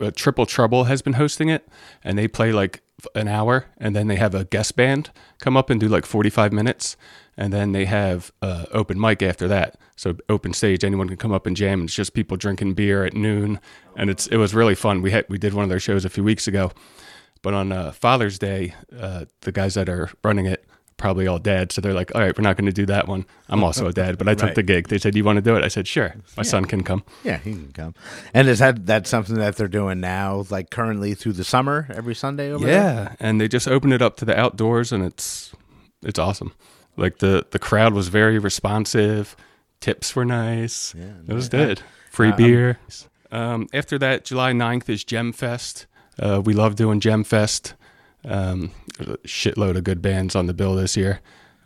uh, 0.00 0.10
Triple 0.14 0.46
Trouble 0.46 0.84
has 0.84 1.02
been 1.02 1.14
hosting 1.14 1.48
it, 1.48 1.68
and 2.02 2.18
they 2.18 2.26
play 2.26 2.50
like 2.50 2.82
an 3.14 3.28
hour, 3.28 3.66
and 3.76 3.94
then 3.94 4.08
they 4.08 4.16
have 4.16 4.34
a 4.34 4.44
guest 4.44 4.74
band 4.74 5.10
come 5.38 5.56
up 5.56 5.70
and 5.70 5.78
do 5.78 5.86
like 5.88 6.06
45 6.06 6.52
minutes, 6.52 6.96
and 7.36 7.52
then 7.52 7.72
they 7.72 7.84
have 7.84 8.32
uh, 8.42 8.64
open 8.72 8.98
mic 8.98 9.22
after 9.22 9.46
that. 9.48 9.76
So 9.98 10.16
open 10.28 10.52
stage, 10.52 10.84
anyone 10.84 11.08
can 11.08 11.16
come 11.16 11.32
up 11.32 11.44
and 11.44 11.56
jam. 11.56 11.82
It's 11.82 11.92
just 11.94 12.14
people 12.14 12.36
drinking 12.36 12.74
beer 12.74 13.04
at 13.04 13.14
noon, 13.14 13.58
and 13.96 14.08
it's 14.10 14.28
it 14.28 14.36
was 14.36 14.54
really 14.54 14.76
fun. 14.76 15.02
We 15.02 15.10
had 15.10 15.26
we 15.28 15.38
did 15.38 15.54
one 15.54 15.64
of 15.64 15.68
their 15.70 15.80
shows 15.80 16.04
a 16.04 16.08
few 16.08 16.22
weeks 16.22 16.46
ago, 16.46 16.70
but 17.42 17.52
on 17.52 17.72
uh, 17.72 17.90
Father's 17.90 18.38
Day, 18.38 18.74
uh, 18.96 19.24
the 19.40 19.50
guys 19.50 19.74
that 19.74 19.88
are 19.88 20.08
running 20.22 20.46
it 20.46 20.64
probably 20.98 21.26
all 21.28 21.38
dads, 21.40 21.74
so 21.74 21.80
they're 21.80 21.94
like, 21.94 22.14
"All 22.14 22.20
right, 22.20 22.36
we're 22.36 22.42
not 22.42 22.56
going 22.56 22.66
to 22.66 22.72
do 22.72 22.86
that 22.86 23.08
one." 23.08 23.26
I'm 23.48 23.64
also 23.64 23.88
a 23.88 23.92
dad, 23.92 24.18
but 24.18 24.28
I 24.28 24.34
took 24.34 24.46
Right. 24.46 24.54
the 24.54 24.62
gig. 24.62 24.86
They 24.86 24.98
said, 24.98 25.16
"You 25.16 25.24
want 25.24 25.36
to 25.38 25.42
do 25.42 25.56
it?" 25.56 25.64
I 25.64 25.68
said, 25.68 25.88
"Sure." 25.88 26.14
My 26.36 26.44
son 26.44 26.64
can 26.66 26.84
come. 26.84 27.02
Yeah, 27.24 27.38
he 27.38 27.52
can 27.54 27.72
come. 27.72 27.94
And 28.32 28.46
is 28.48 28.60
that 28.60 28.86
that's 28.86 29.10
something 29.10 29.34
that 29.36 29.56
they're 29.56 29.66
doing 29.66 29.98
now, 29.98 30.44
like 30.48 30.70
currently 30.70 31.14
through 31.14 31.32
the 31.32 31.44
summer, 31.44 31.88
every 31.92 32.14
Sunday 32.14 32.52
over 32.52 32.64
there? 32.64 32.74
Yeah, 32.74 33.14
and 33.18 33.40
they 33.40 33.48
just 33.48 33.66
opened 33.66 33.94
it 33.94 34.02
up 34.02 34.16
to 34.18 34.24
the 34.24 34.38
outdoors, 34.38 34.92
and 34.92 35.04
it's 35.04 35.52
it's 36.04 36.20
awesome. 36.20 36.52
Like 36.96 37.18
the 37.18 37.46
the 37.50 37.58
crowd 37.58 37.94
was 37.94 38.06
very 38.08 38.38
responsive. 38.38 39.34
Tips 39.80 40.16
were 40.16 40.24
nice. 40.24 40.94
Yeah, 40.96 41.12
it 41.28 41.32
was 41.32 41.52
nice. 41.52 41.66
good. 41.66 41.82
Free 42.10 42.30
Uh, 42.30 42.36
beer. 42.36 42.78
Um, 43.30 43.68
after 43.72 43.98
that, 43.98 44.24
July 44.24 44.52
9th 44.52 44.88
is 44.88 45.04
Gem 45.04 45.32
Fest. 45.32 45.86
Uh, 46.18 46.40
we 46.44 46.52
love 46.54 46.74
doing 46.76 46.98
Gem 47.00 47.22
Fest. 47.24 47.74
Um, 48.24 48.72
a 48.98 49.16
shitload 49.18 49.76
of 49.76 49.84
good 49.84 50.02
bands 50.02 50.34
on 50.34 50.46
the 50.46 50.54
bill 50.54 50.74
this 50.74 50.96
year. 50.96 51.20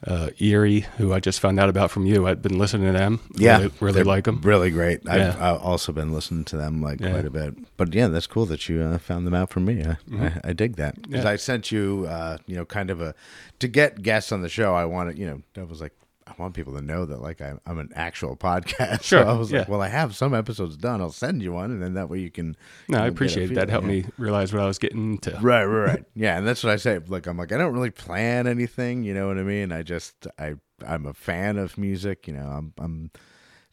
Uh, 0.04 0.30
Erie, 0.40 0.80
who 0.98 1.12
I 1.12 1.20
just 1.20 1.38
found 1.38 1.60
out 1.60 1.68
about 1.68 1.90
from 1.92 2.06
you. 2.06 2.26
I've 2.26 2.42
been 2.42 2.58
listening 2.58 2.92
to 2.92 2.98
them. 2.98 3.20
Yeah, 3.36 3.58
really, 3.58 3.72
really 3.80 4.02
like 4.02 4.24
them. 4.24 4.40
Really 4.42 4.70
great. 4.70 5.08
I've 5.08 5.20
Yeah. 5.38 5.50
uh, 5.52 5.58
also 5.58 5.92
been 5.92 6.12
listening 6.12 6.42
to 6.46 6.56
them 6.56 6.82
like 6.82 7.00
Yeah. 7.00 7.12
quite 7.12 7.24
a 7.24 7.30
bit. 7.30 7.54
But 7.76 7.94
yeah, 7.94 8.08
that's 8.08 8.26
cool 8.26 8.44
that 8.46 8.68
you 8.68 8.82
uh, 8.82 8.98
found 8.98 9.26
them 9.28 9.34
out 9.34 9.50
from 9.50 9.64
me. 9.64 9.84
I, 9.84 9.96
I, 10.18 10.40
I 10.44 10.52
dig 10.54 10.74
that 10.76 10.96
because 10.96 11.18
Mm-hmm. 11.20 11.26
Yeah. 11.26 11.32
I 11.32 11.36
sent 11.36 11.70
you, 11.70 12.06
uh, 12.10 12.38
you 12.46 12.56
know, 12.56 12.64
kind 12.64 12.90
of 12.90 13.00
a 13.00 13.14
to 13.60 13.68
get 13.68 14.02
guests 14.02 14.32
on 14.32 14.42
the 14.42 14.48
show. 14.48 14.74
I 14.74 14.84
wanted, 14.86 15.16
you 15.18 15.26
know, 15.26 15.42
I 15.56 15.62
was 15.64 15.80
like, 15.80 15.92
I 16.38 16.42
want 16.42 16.54
people 16.54 16.74
to 16.74 16.82
know 16.82 17.04
that 17.04 17.20
like 17.20 17.40
I'm, 17.40 17.60
I'm 17.66 17.78
an 17.78 17.90
actual 17.94 18.36
podcast. 18.42 19.02
Sure, 19.02 19.22
So 19.22 19.28
I 19.28 19.32
was 19.34 19.52
like, 19.52 19.68
well, 19.68 19.82
I 19.82 19.88
have 19.88 20.14
some 20.16 20.34
episodes 20.34 20.76
done. 20.76 21.00
I'll 21.00 21.10
send 21.10 21.42
you 21.42 21.52
one, 21.52 21.70
and 21.70 21.82
then 21.82 21.94
that 21.94 22.08
way 22.08 22.18
you 22.18 22.30
can. 22.30 22.56
No, 22.88 22.98
you 22.98 22.98
I 22.98 22.98
know, 22.98 23.04
get 23.04 23.08
a 23.08 23.12
appreciate 23.12 23.54
that. 23.54 23.68
Helped 23.68 23.86
yeah. 23.86 23.92
me 23.92 24.04
realize 24.18 24.52
what 24.52 24.62
I 24.62 24.66
was 24.66 24.78
getting 24.78 25.12
into. 25.12 25.32
Right, 25.40 25.64
right, 25.64 25.86
right. 25.86 26.04
yeah, 26.14 26.38
and 26.38 26.46
that's 26.46 26.64
what 26.64 26.72
I 26.72 26.76
say. 26.76 26.98
Like, 27.06 27.26
I'm 27.26 27.36
like, 27.36 27.52
I 27.52 27.58
don't 27.58 27.72
really 27.72 27.90
plan 27.90 28.46
anything. 28.46 29.04
You 29.04 29.14
know 29.14 29.26
what 29.28 29.38
I 29.38 29.42
mean? 29.42 29.72
I 29.72 29.82
just, 29.82 30.26
I, 30.38 30.54
I'm 30.86 31.06
a 31.06 31.14
fan 31.14 31.58
of 31.58 31.76
music. 31.78 32.26
You 32.26 32.34
know, 32.34 32.46
I'm, 32.46 32.72
I'm. 32.78 33.10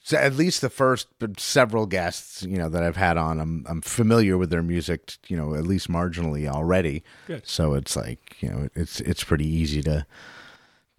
So 0.01 0.17
at 0.17 0.35
least 0.35 0.61
the 0.61 0.69
first 0.69 1.07
uh, 1.21 1.27
several 1.37 1.85
guests, 1.85 2.41
you 2.43 2.57
know, 2.57 2.69
that 2.69 2.81
I've 2.83 2.95
had 2.95 3.17
on, 3.17 3.39
I'm, 3.39 3.65
I'm 3.67 3.81
familiar 3.81 4.37
with 4.37 4.49
their 4.49 4.63
music. 4.63 5.17
You 5.27 5.35
know, 5.37 5.55
at 5.55 5.65
least 5.65 5.89
marginally 5.89 6.47
already. 6.47 7.03
Good. 7.27 7.45
So 7.45 7.73
it's 7.73 7.95
like, 7.95 8.37
you 8.41 8.49
know, 8.49 8.69
it's, 8.75 9.01
it's 9.01 9.23
pretty 9.23 9.45
easy 9.45 9.81
to, 9.83 10.05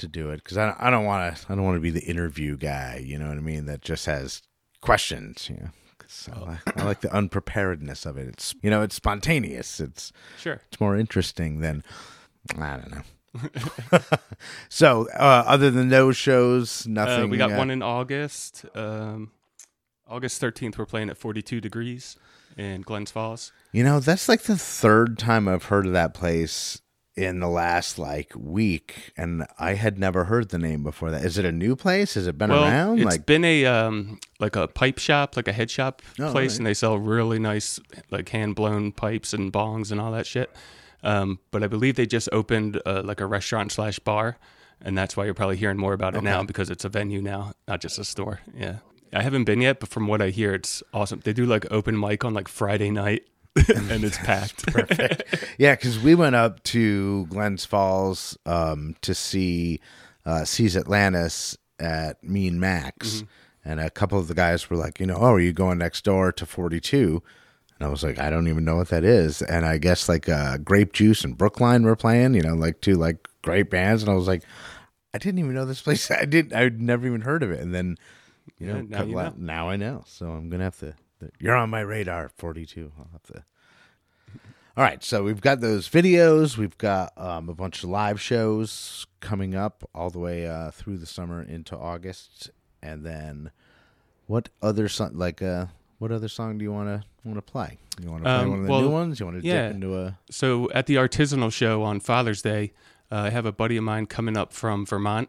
to 0.01 0.09
do 0.09 0.31
it 0.31 0.43
because 0.43 0.57
I, 0.59 0.75
I 0.79 0.91
don't 0.91 1.05
want 1.05 1.37
to, 1.37 1.53
I 1.53 1.55
don't 1.55 1.65
want 1.65 1.77
to 1.77 1.81
be 1.81 1.91
the 1.91 2.05
interview 2.05 2.57
guy. 2.57 3.03
You 3.05 3.19
know 3.19 3.29
what 3.29 3.37
I 3.37 3.41
mean? 3.41 3.67
That 3.67 3.83
just 3.83 4.07
has 4.07 4.43
questions. 4.81 5.49
You 5.49 5.57
know. 5.57 5.69
'Cause 5.99 6.29
I, 6.35 6.41
like, 6.41 6.79
I 6.79 6.85
like 6.85 7.01
the 7.03 7.13
unpreparedness 7.15 8.05
of 8.05 8.17
it. 8.17 8.27
It's 8.29 8.55
you 8.63 8.71
know 8.71 8.83
it's 8.83 8.97
spontaneous. 8.97 9.79
It's 9.81 10.13
Sure. 10.39 10.61
it's 10.71 10.81
more 10.81 10.97
interesting 10.97 11.61
than 11.61 11.85
I 12.59 12.79
don't 12.79 12.91
know. 12.91 13.03
so, 14.69 15.09
uh, 15.11 15.45
other 15.47 15.71
than 15.71 15.89
those 15.89 16.17
shows, 16.17 16.87
nothing. 16.87 17.25
Uh, 17.25 17.27
we 17.29 17.37
got 17.37 17.53
uh, 17.53 17.57
one 17.59 17.71
in 17.71 17.83
August. 17.83 18.65
Um, 18.75 19.31
August 20.09 20.43
13th, 20.43 20.77
we're 20.79 20.87
playing 20.87 21.09
at 21.11 21.17
42 21.17 21.61
degrees 21.61 22.17
in 22.57 22.81
Glens 22.83 23.13
Falls. 23.13 23.53
You 23.71 23.85
know, 23.85 24.01
that's 24.01 24.29
like 24.29 24.43
the 24.43 24.59
third 24.59 25.17
time 25.19 25.47
I've 25.47 25.67
heard 25.67 25.87
of 25.87 25.93
that 25.93 26.15
place 26.15 26.81
in 27.25 27.41
the 27.41 27.49
last 27.49 27.99
like 27.99 28.33
week, 28.37 29.13
and 29.17 29.47
I 29.59 29.75
had 29.75 29.99
never 29.99 30.25
heard 30.25 30.49
the 30.51 30.59
name 30.59 30.83
before 30.83 31.11
that. 31.11 31.25
Is 31.25 31.39
it 31.39 31.45
a 31.45 31.53
new 31.53 31.77
place? 31.77 32.15
Has 32.15 32.27
it 32.27 32.39
been 32.39 32.51
well, 32.51 32.65
around? 32.65 32.99
it's 32.99 33.05
Like, 33.07 33.27
been 33.27 33.45
a 33.45 33.67
um, 33.67 34.19
like 34.39 34.57
a 34.57 34.67
pipe 34.69 34.99
shop, 34.99 35.37
like 35.37 35.49
a 35.49 35.53
head 35.53 35.71
shop 35.71 36.03
Oh, 36.13 36.31
place, 36.33 36.53
alright. 36.53 36.57
and 36.59 36.67
they 36.67 36.75
sell 36.75 36.99
really 36.99 37.39
nice 37.39 37.79
like 38.11 38.29
hand 38.31 38.55
blown 38.57 38.93
pipes 38.93 39.33
and 39.35 39.53
bongs 39.53 39.93
and 39.93 40.01
all 40.01 40.13
that 40.13 40.27
shit. 40.27 40.51
Um, 41.03 41.39
but 41.51 41.63
I 41.63 41.67
believe 41.67 41.97
they 41.97 42.07
just 42.07 42.29
opened 42.33 42.81
uh, 42.85 43.03
like 43.05 43.21
a 43.21 43.27
restaurant 43.27 43.73
slash 43.73 43.99
bar, 43.99 44.37
and 44.83 44.97
that's 44.99 45.17
why 45.17 45.25
you're 45.25 45.35
probably 45.35 45.57
hearing 45.57 45.79
more 45.79 45.93
about 45.95 46.15
it 46.15 46.23
now 46.23 46.43
because 46.43 46.69
it's 46.71 46.85
a 46.85 46.89
venue 46.89 47.23
now, 47.23 47.53
not 47.69 47.81
just 47.81 47.99
a 47.99 48.05
store. 48.05 48.41
Yeah, 48.57 48.79
I 49.13 49.23
haven't 49.23 49.45
been 49.45 49.61
yet, 49.61 49.81
but 49.81 49.89
from 49.89 50.07
what 50.07 50.21
I 50.21 50.29
hear, 50.31 50.55
it's 50.55 50.83
awesome. 50.93 51.21
They 51.25 51.33
do 51.33 51.47
like 51.47 51.67
open 51.71 51.99
mic 51.99 52.25
on 52.25 52.35
like 52.35 52.49
Friday 52.49 52.91
night, 52.91 53.25
and 53.91 54.05
it's 54.05 54.19
packed. 54.19 54.67
Perfect. 54.67 55.23
Yeah, 55.59 55.75
because 55.75 55.99
we 55.99 56.15
went 56.15 56.37
up 56.37 56.63
to 56.65 57.27
Glens 57.27 57.65
Falls 57.65 58.39
um, 58.47 58.97
to 59.03 59.15
see 59.15 59.81
uh, 60.25 60.45
Seas 60.45 60.77
Atlantis 60.77 61.57
at 61.79 62.23
Mean 62.25 62.59
Max, 62.61 63.25
and 63.65 63.79
a 63.81 63.91
couple 63.91 64.19
of 64.19 64.29
the 64.29 64.35
guys 64.35 64.71
were 64.71 64.77
like, 64.77 65.01
you 65.01 65.07
know, 65.07 65.17
oh, 65.17 65.33
are 65.35 65.41
you 65.41 65.53
going 65.53 65.79
next 65.79 66.05
door 66.05 66.33
to 66.33 66.47
Forty 66.47 66.81
Two? 66.81 67.23
And 67.79 67.87
I 67.87 67.91
was 67.91 68.03
like, 68.03 68.19
I 68.19 68.29
don't 68.31 68.49
even 68.49 68.65
know 68.65 68.77
what 68.77 68.89
that 68.89 69.05
is. 69.05 69.41
And 69.43 69.65
I 69.65 69.79
guess 69.79 70.09
like 70.09 70.29
uh, 70.29 70.59
Grape 70.59 70.93
Juice 70.93 71.25
and 71.25 71.37
Brookline 71.37 71.83
were 71.83 71.97
playing, 71.97 72.35
you 72.35 72.43
know, 72.43 72.55
like 72.55 72.81
two 72.83 72.95
like 72.95 73.27
great 73.43 73.71
bands. 73.71 74.03
And 74.03 74.11
I 74.13 74.15
was 74.15 74.27
like, 74.29 74.43
I 75.15 75.19
didn't 75.19 75.39
even 75.39 75.55
know 75.55 75.65
this 75.65 75.81
place. 75.83 76.11
I 76.11 76.25
didn't. 76.27 76.55
I'd 76.55 76.81
never 76.81 77.07
even 77.07 77.23
heard 77.23 77.43
of 77.43 77.51
it. 77.51 77.61
And 77.61 77.75
then, 77.75 77.97
you 78.59 78.67
know, 78.67 78.77
Yeah, 78.77 78.83
now 78.99 79.05
you 79.05 79.15
know. 79.15 79.35
now 79.37 79.69
I 79.71 79.77
know. 79.77 80.05
So 80.07 80.31
I'm 80.31 80.49
gonna 80.51 80.65
have 80.65 80.79
to. 80.81 80.95
You're 81.39 81.57
on 81.57 81.71
my 81.71 81.81
radar, 81.81 82.31
42. 82.37 82.93
I'll 82.99 83.09
have 83.13 83.23
to. 83.35 83.45
All 84.77 84.85
right, 84.85 85.03
so 85.03 85.25
we've 85.25 85.41
got 85.41 85.61
those 85.61 85.89
videos. 85.89 86.57
We've 86.57 86.79
got 86.79 87.13
um, 87.17 87.49
a 87.49 87.55
bunch 87.55 87.83
of 87.83 87.91
live 87.91 88.21
shows 88.21 89.07
coming 89.21 89.55
up 89.55 89.89
all 89.95 90.11
the 90.11 90.19
way 90.21 90.47
uh, 90.47 90.71
through 90.71 90.99
the 90.99 91.07
summer 91.07 91.43
into 91.43 91.77
August, 91.77 92.51
and 92.83 93.05
then 93.05 93.51
what 94.27 94.49
other 94.63 94.89
song? 94.89 95.11
Like, 95.15 95.43
uh, 95.43 95.67
what 95.99 96.13
other 96.13 96.29
song 96.29 96.57
do 96.57 96.63
you 96.63 96.73
want 96.73 96.89
to 96.89 97.05
want 97.25 97.37
to 97.37 97.43
play? 97.53 97.79
You 98.01 98.11
want 98.11 98.23
to 98.23 98.31
play 98.31 98.33
Um, 98.33 98.51
one 98.51 98.59
of 98.61 98.65
the 98.65 98.71
well, 98.71 98.81
new 98.83 98.91
ones? 98.91 99.21
You 99.21 99.27
want 99.27 99.43
to 99.43 99.47
yeah. 99.47 99.67
dip 99.67 99.75
into 99.75 99.99
a? 99.99 100.19
So 100.31 100.71
at 100.71 100.87
the 100.87 100.95
artisanal 100.95 101.53
show 101.53 101.83
on 101.83 102.01
Father's 102.01 102.41
Day, 102.41 102.73
uh, 103.11 103.17
I 103.17 103.31
have 103.31 103.45
a 103.45 103.53
buddy 103.53 103.77
of 103.77 103.85
mine 103.85 104.07
coming 104.07 104.37
up 104.37 104.53
from 104.53 104.87
Vermont 104.87 105.29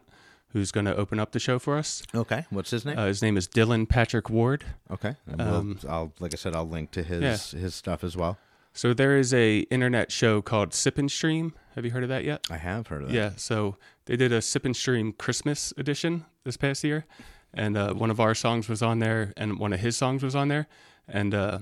who's 0.52 0.70
going 0.70 0.86
to 0.86 0.94
open 0.96 1.18
up 1.18 1.32
the 1.32 1.38
show 1.38 1.58
for 1.58 1.76
us. 1.78 2.02
Okay, 2.14 2.44
what's 2.50 2.70
his 2.70 2.84
name? 2.84 2.98
Uh, 2.98 3.06
his 3.06 3.22
name 3.22 3.36
is 3.36 3.48
Dylan 3.48 3.88
Patrick 3.88 4.28
Ward. 4.30 4.64
okay, 4.90 5.16
and 5.26 5.38
we'll, 5.38 5.54
um, 5.54 5.78
I'll 5.88 6.12
like 6.20 6.34
I 6.34 6.36
said, 6.36 6.54
I'll 6.54 6.68
link 6.68 6.90
to 6.92 7.02
his 7.02 7.50
his 7.52 7.74
stuff 7.74 8.04
as 8.04 8.16
well. 8.16 8.38
So 8.74 8.94
there 8.94 9.18
is 9.18 9.34
a 9.34 9.60
internet 9.70 10.10
show 10.10 10.40
called 10.40 10.72
Sip 10.72 10.96
and 10.96 11.10
Stream. 11.10 11.52
Have 11.74 11.84
you 11.84 11.90
heard 11.90 12.04
of 12.04 12.08
that 12.08 12.24
yet? 12.24 12.46
I 12.50 12.56
have 12.56 12.86
heard 12.86 13.02
of 13.02 13.08
that. 13.08 13.14
Yeah. 13.14 13.30
So 13.36 13.76
they 14.06 14.16
did 14.16 14.32
a 14.32 14.40
Sip 14.40 14.64
and 14.64 14.74
Stream 14.74 15.12
Christmas 15.12 15.74
edition 15.76 16.24
this 16.44 16.56
past 16.56 16.82
year, 16.82 17.04
and 17.52 17.76
uh, 17.76 17.92
one 17.92 18.10
of 18.10 18.18
our 18.20 18.34
songs 18.34 18.68
was 18.68 18.82
on 18.82 18.98
there, 18.98 19.32
and 19.36 19.58
one 19.58 19.72
of 19.74 19.80
his 19.80 19.96
songs 19.96 20.22
was 20.22 20.34
on 20.34 20.48
there, 20.48 20.68
and 21.06 21.34
uh, 21.34 21.58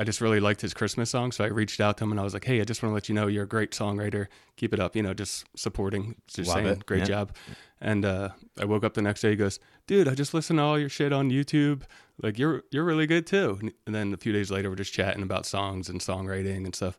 I 0.00 0.04
just 0.04 0.20
really 0.20 0.38
liked 0.38 0.60
his 0.60 0.72
Christmas 0.74 1.10
song, 1.10 1.32
so 1.32 1.42
I 1.44 1.48
reached 1.48 1.80
out 1.80 1.96
to 1.98 2.04
him 2.04 2.12
and 2.12 2.20
I 2.20 2.22
was 2.22 2.32
like, 2.32 2.44
"Hey, 2.44 2.60
I 2.60 2.64
just 2.64 2.82
want 2.82 2.90
to 2.92 2.94
let 2.94 3.08
you 3.08 3.14
know 3.16 3.26
you're 3.26 3.42
a 3.44 3.48
great 3.48 3.72
songwriter. 3.72 4.28
Keep 4.56 4.72
it 4.74 4.78
up. 4.80 4.94
You 4.94 5.02
know, 5.02 5.12
just 5.12 5.44
supporting, 5.56 6.14
just 6.28 6.48
Love 6.48 6.54
saying, 6.58 6.66
it. 6.68 6.86
great 6.86 7.00
Yeah. 7.00 7.04
job." 7.06 7.36
And 7.80 8.04
uh, 8.04 8.30
I 8.60 8.64
woke 8.64 8.84
up 8.84 8.94
the 8.94 9.02
next 9.02 9.22
day. 9.22 9.30
He 9.30 9.36
goes, 9.36 9.58
"Dude, 9.88 10.06
I 10.08 10.14
just 10.14 10.34
listened 10.34 10.58
to 10.58 10.62
all 10.62 10.78
your 10.78 10.88
shit 10.88 11.12
on 11.12 11.30
YouTube. 11.30 11.82
Like, 12.22 12.38
you're 12.38 12.62
you're 12.70 12.84
really 12.84 13.06
good 13.06 13.26
too." 13.26 13.58
And 13.86 13.94
then 13.94 14.12
a 14.14 14.16
few 14.16 14.32
days 14.32 14.50
later, 14.50 14.70
we're 14.70 14.76
just 14.76 14.92
chatting 14.92 15.22
about 15.22 15.46
songs 15.46 15.88
and 15.88 16.00
songwriting 16.00 16.64
and 16.64 16.74
stuff. 16.74 16.96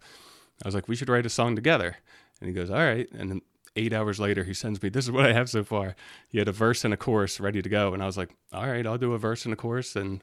I 0.64 0.68
was 0.68 0.76
like, 0.76 0.88
"We 0.90 0.96
should 0.98 1.10
write 1.10 1.26
a 1.26 1.30
song 1.30 1.56
together." 1.56 1.96
And 2.42 2.50
he 2.50 2.54
goes, 2.54 2.70
"All 2.70 2.78
right." 2.80 3.08
And 3.14 3.30
then 3.32 3.42
eight 3.78 3.94
hours 3.94 4.20
later, 4.20 4.44
he 4.44 4.54
sends 4.54 4.82
me, 4.84 4.90
"This 4.90 5.06
is 5.06 5.12
what 5.12 5.26
I 5.26 5.32
have 5.32 5.50
so 5.50 5.64
far." 5.64 5.96
He 6.28 6.38
had 6.38 6.50
a 6.50 6.54
verse 6.54 6.84
and 6.84 6.94
a 6.94 6.98
chorus 6.98 7.40
ready 7.40 7.62
to 7.62 7.70
go, 7.70 7.94
and 7.94 8.04
I 8.04 8.06
was 8.08 8.18
like, 8.18 8.36
"All 8.52 8.68
right, 8.68 8.86
I'll 8.86 8.98
do 8.98 9.14
a 9.14 9.18
verse 9.18 9.46
and 9.46 9.54
a 9.54 9.58
chorus." 9.58 9.96
And 9.96 10.22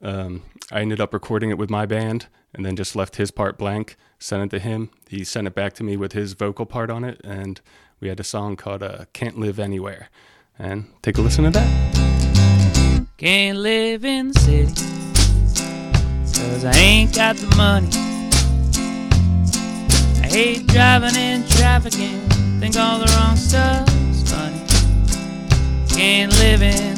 um, 0.00 0.42
I 0.70 0.80
ended 0.80 1.00
up 1.00 1.12
recording 1.12 1.50
it 1.50 1.58
with 1.58 1.70
my 1.70 1.86
band, 1.86 2.26
and 2.54 2.64
then 2.64 2.76
just 2.76 2.96
left 2.96 3.16
his 3.16 3.30
part 3.30 3.58
blank. 3.58 3.96
Sent 4.18 4.42
it 4.44 4.56
to 4.56 4.62
him. 4.62 4.90
He 5.08 5.24
sent 5.24 5.46
it 5.46 5.54
back 5.54 5.72
to 5.74 5.84
me 5.84 5.96
with 5.96 6.12
his 6.12 6.32
vocal 6.34 6.66
part 6.66 6.90
on 6.90 7.04
it, 7.04 7.20
and 7.24 7.60
we 8.00 8.08
had 8.08 8.20
a 8.20 8.24
song 8.24 8.56
called 8.56 8.82
uh, 8.82 9.04
"Can't 9.12 9.38
Live 9.38 9.58
Anywhere." 9.58 10.08
And 10.58 10.86
take 11.02 11.18
a 11.18 11.22
listen 11.22 11.44
to 11.44 11.50
that. 11.50 13.08
Can't 13.16 13.58
live 13.58 14.04
in 14.04 14.28
the 14.28 14.38
city. 14.40 14.72
Cause 16.42 16.64
I 16.64 16.72
ain't 16.76 17.14
got 17.14 17.36
the 17.36 17.54
money. 17.56 17.88
I 20.22 20.28
hate 20.28 20.66
driving 20.66 21.14
in 21.14 21.46
traffic 21.46 21.94
and 21.98 22.60
think 22.60 22.76
all 22.76 22.98
the 22.98 23.06
wrong 23.16 23.36
stuff's 23.36 24.30
funny. 24.30 24.58
Can't 25.88 26.32
live 26.32 26.62
in 26.62 26.91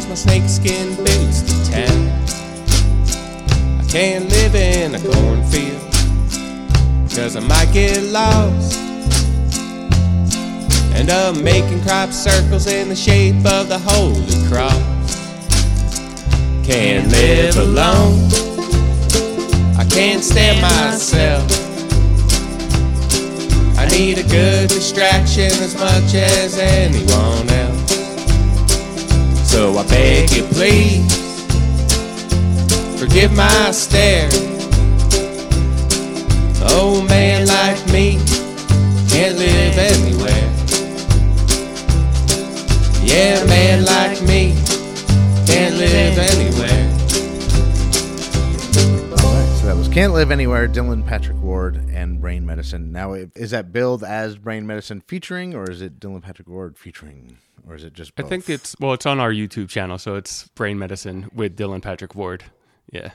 wears 0.00 0.08
my 0.08 0.14
snakeskin 0.14 0.94
boots 0.96 1.42
to 1.42 1.72
town. 1.72 2.08
I 3.78 3.84
can't 3.88 4.28
live 4.30 4.54
in 4.54 4.94
a 4.94 5.00
cornfield 5.00 5.80
because 7.08 7.36
I 7.36 7.40
might 7.40 7.72
get 7.72 8.02
lost. 8.04 8.78
End 10.94 11.10
up 11.10 11.36
making 11.36 11.82
crop 11.82 12.12
circles 12.12 12.66
in 12.66 12.88
the 12.88 12.96
shape 12.96 13.44
of 13.46 13.68
the 13.68 13.78
Holy 13.78 14.48
Cross. 14.48 15.16
Can't 16.66 17.10
live 17.10 17.56
alone. 17.56 18.28
I 19.76 19.84
can't 19.90 20.22
stand 20.22 20.60
myself. 20.62 21.50
I 23.78 23.86
need 23.86 24.18
a 24.18 24.24
good 24.28 24.68
distraction 24.68 25.50
as 25.64 25.74
much 25.74 26.14
as 26.14 26.58
anyone 26.58 27.48
else. 27.50 27.69
So 29.50 29.76
I 29.76 29.84
beg 29.88 30.30
you, 30.30 30.44
please, 30.44 31.10
forgive 33.00 33.32
my 33.32 33.72
stare. 33.72 34.28
Oh, 36.62 37.04
man 37.08 37.48
like 37.48 37.84
me 37.92 38.20
can't 39.08 39.36
live 39.36 39.76
anywhere. 39.76 40.46
Yeah, 43.02 43.44
man 43.46 43.84
like 43.84 44.22
me 44.22 44.54
can't 45.46 45.74
live 45.74 46.16
anywhere. 46.16 46.79
Can't 49.92 50.12
Live 50.12 50.30
Anywhere, 50.30 50.68
Dylan 50.68 51.04
Patrick 51.04 51.36
Ward, 51.42 51.76
and 51.92 52.20
Brain 52.20 52.46
Medicine. 52.46 52.92
Now, 52.92 53.12
is 53.12 53.50
that 53.50 53.72
billed 53.72 54.04
as 54.04 54.36
Brain 54.38 54.64
Medicine 54.64 55.02
featuring, 55.08 55.52
or 55.52 55.68
is 55.68 55.82
it 55.82 55.98
Dylan 55.98 56.22
Patrick 56.22 56.46
Ward 56.48 56.78
featuring, 56.78 57.38
or 57.66 57.74
is 57.74 57.82
it 57.82 57.92
just 57.92 58.12
I 58.16 58.22
think 58.22 58.48
it's 58.48 58.76
well, 58.78 58.92
it's 58.92 59.04
on 59.04 59.18
our 59.18 59.32
YouTube 59.32 59.68
channel, 59.68 59.98
so 59.98 60.14
it's 60.14 60.46
Brain 60.54 60.78
Medicine 60.78 61.28
with 61.34 61.56
Dylan 61.56 61.82
Patrick 61.82 62.14
Ward. 62.14 62.44
Yeah. 62.92 63.10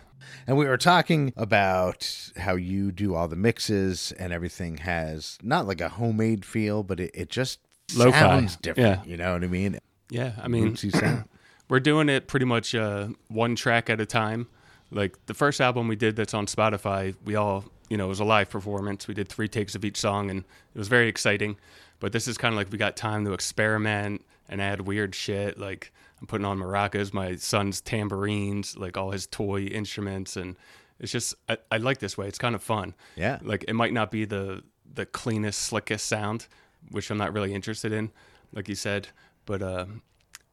And 0.48 0.58
we 0.58 0.66
were 0.66 0.78
talking 0.78 1.32
about 1.38 2.32
how 2.38 2.56
you 2.56 2.92
do 2.92 3.16
all 3.16 3.30
the 3.30 3.38
mixes 3.38 4.12
and 4.20 4.34
everything 4.34 4.78
has 4.78 5.38
not 5.42 5.66
like 5.66 5.80
a 5.80 5.90
homemade 5.90 6.44
feel, 6.44 6.84
but 6.84 7.00
it, 7.00 7.12
it 7.14 7.30
just 7.30 7.60
Lo-fi. 7.96 8.20
sounds 8.20 8.58
different. 8.58 9.02
Yeah. 9.06 9.12
You 9.12 9.18
know 9.18 9.34
what 9.34 9.44
I 9.44 9.48
mean? 9.48 9.80
Yeah. 10.10 10.34
I 10.42 10.50
mean, 10.50 10.78
we're 11.70 11.80
doing 11.80 12.10
it 12.10 12.28
pretty 12.28 12.46
much 12.46 12.76
uh, 12.76 13.10
one 13.30 13.56
track 13.56 13.90
at 13.90 14.02
a 14.02 14.06
time. 14.06 14.48
Like 14.92 15.26
the 15.26 15.34
first 15.34 15.62
album 15.62 15.88
we 15.88 15.96
did 15.96 16.16
that's 16.16 16.34
on 16.34 16.46
Spotify, 16.46 17.16
we 17.26 17.36
all, 17.36 17.66
you 17.90 17.98
know, 17.98 18.06
it 18.06 18.10
was 18.10 18.20
a 18.20 18.26
live 18.26 18.50
performance. 18.50 19.08
We 19.08 19.14
did 19.14 19.28
three 19.28 19.48
takes 19.48 19.76
of 19.76 19.84
each 19.84 19.98
song 19.98 20.30
and 20.30 20.40
it 20.74 20.78
was 20.78 20.88
very 20.88 21.08
exciting. 21.08 21.58
But 22.00 22.12
this 22.12 22.28
is 22.28 22.38
kind 22.38 22.54
of 22.54 22.58
like 22.58 22.72
we 22.72 22.78
got 22.78 22.96
time 22.96 23.26
to 23.26 23.34
experiment 23.34 24.26
and 24.50 24.62
add 24.62 24.82
weird 24.82 25.16
shit. 25.16 25.58
Like 25.58 25.92
I'm 26.22 26.28
putting 26.28 26.46
on 26.46 26.60
maracas, 26.60 27.14
my 27.14 27.36
son's 27.36 27.82
tambourines, 27.82 28.78
like 28.78 28.98
all 28.98 29.12
his 29.12 29.28
toy 29.28 29.64
instruments. 29.64 30.38
And 30.38 30.56
it's 31.00 31.12
just, 31.12 31.36
I, 31.50 31.58
I 31.72 31.78
like 31.78 32.00
this 32.00 32.18
way. 32.18 32.28
It's 32.28 32.38
kind 32.38 32.56
of 32.56 32.64
fun. 32.64 32.94
Yeah. 33.16 33.40
Like 33.42 33.66
it 33.68 33.74
might 33.74 33.94
not 33.94 34.12
be 34.12 34.26
the, 34.26 34.64
the 34.94 35.06
cleanest, 35.06 35.62
slickest 35.62 36.08
sound, 36.08 36.48
which 36.92 37.10
I'm 37.10 37.18
not 37.18 37.34
really 37.34 37.54
interested 37.54 37.92
in, 37.92 38.12
like 38.54 38.70
you 38.70 38.76
said. 38.76 39.08
But 39.46 39.62
uh, 39.62 39.86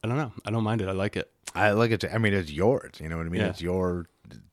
I 0.02 0.08
don't 0.08 0.16
know. 0.16 0.32
I 0.44 0.50
don't 0.50 0.64
mind 0.64 0.80
it. 0.80 0.88
I 0.88 0.92
like 0.92 1.16
it. 1.16 1.30
I 1.54 1.72
like 1.72 1.90
it. 1.90 2.00
To, 2.00 2.14
I 2.14 2.18
mean, 2.18 2.32
it's 2.32 2.50
yours. 2.50 2.94
You 2.98 3.08
know 3.08 3.18
what 3.18 3.26
I 3.26 3.28
mean? 3.28 3.40
Yeah. 3.42 3.48
It's 3.48 3.60
your, 3.60 4.06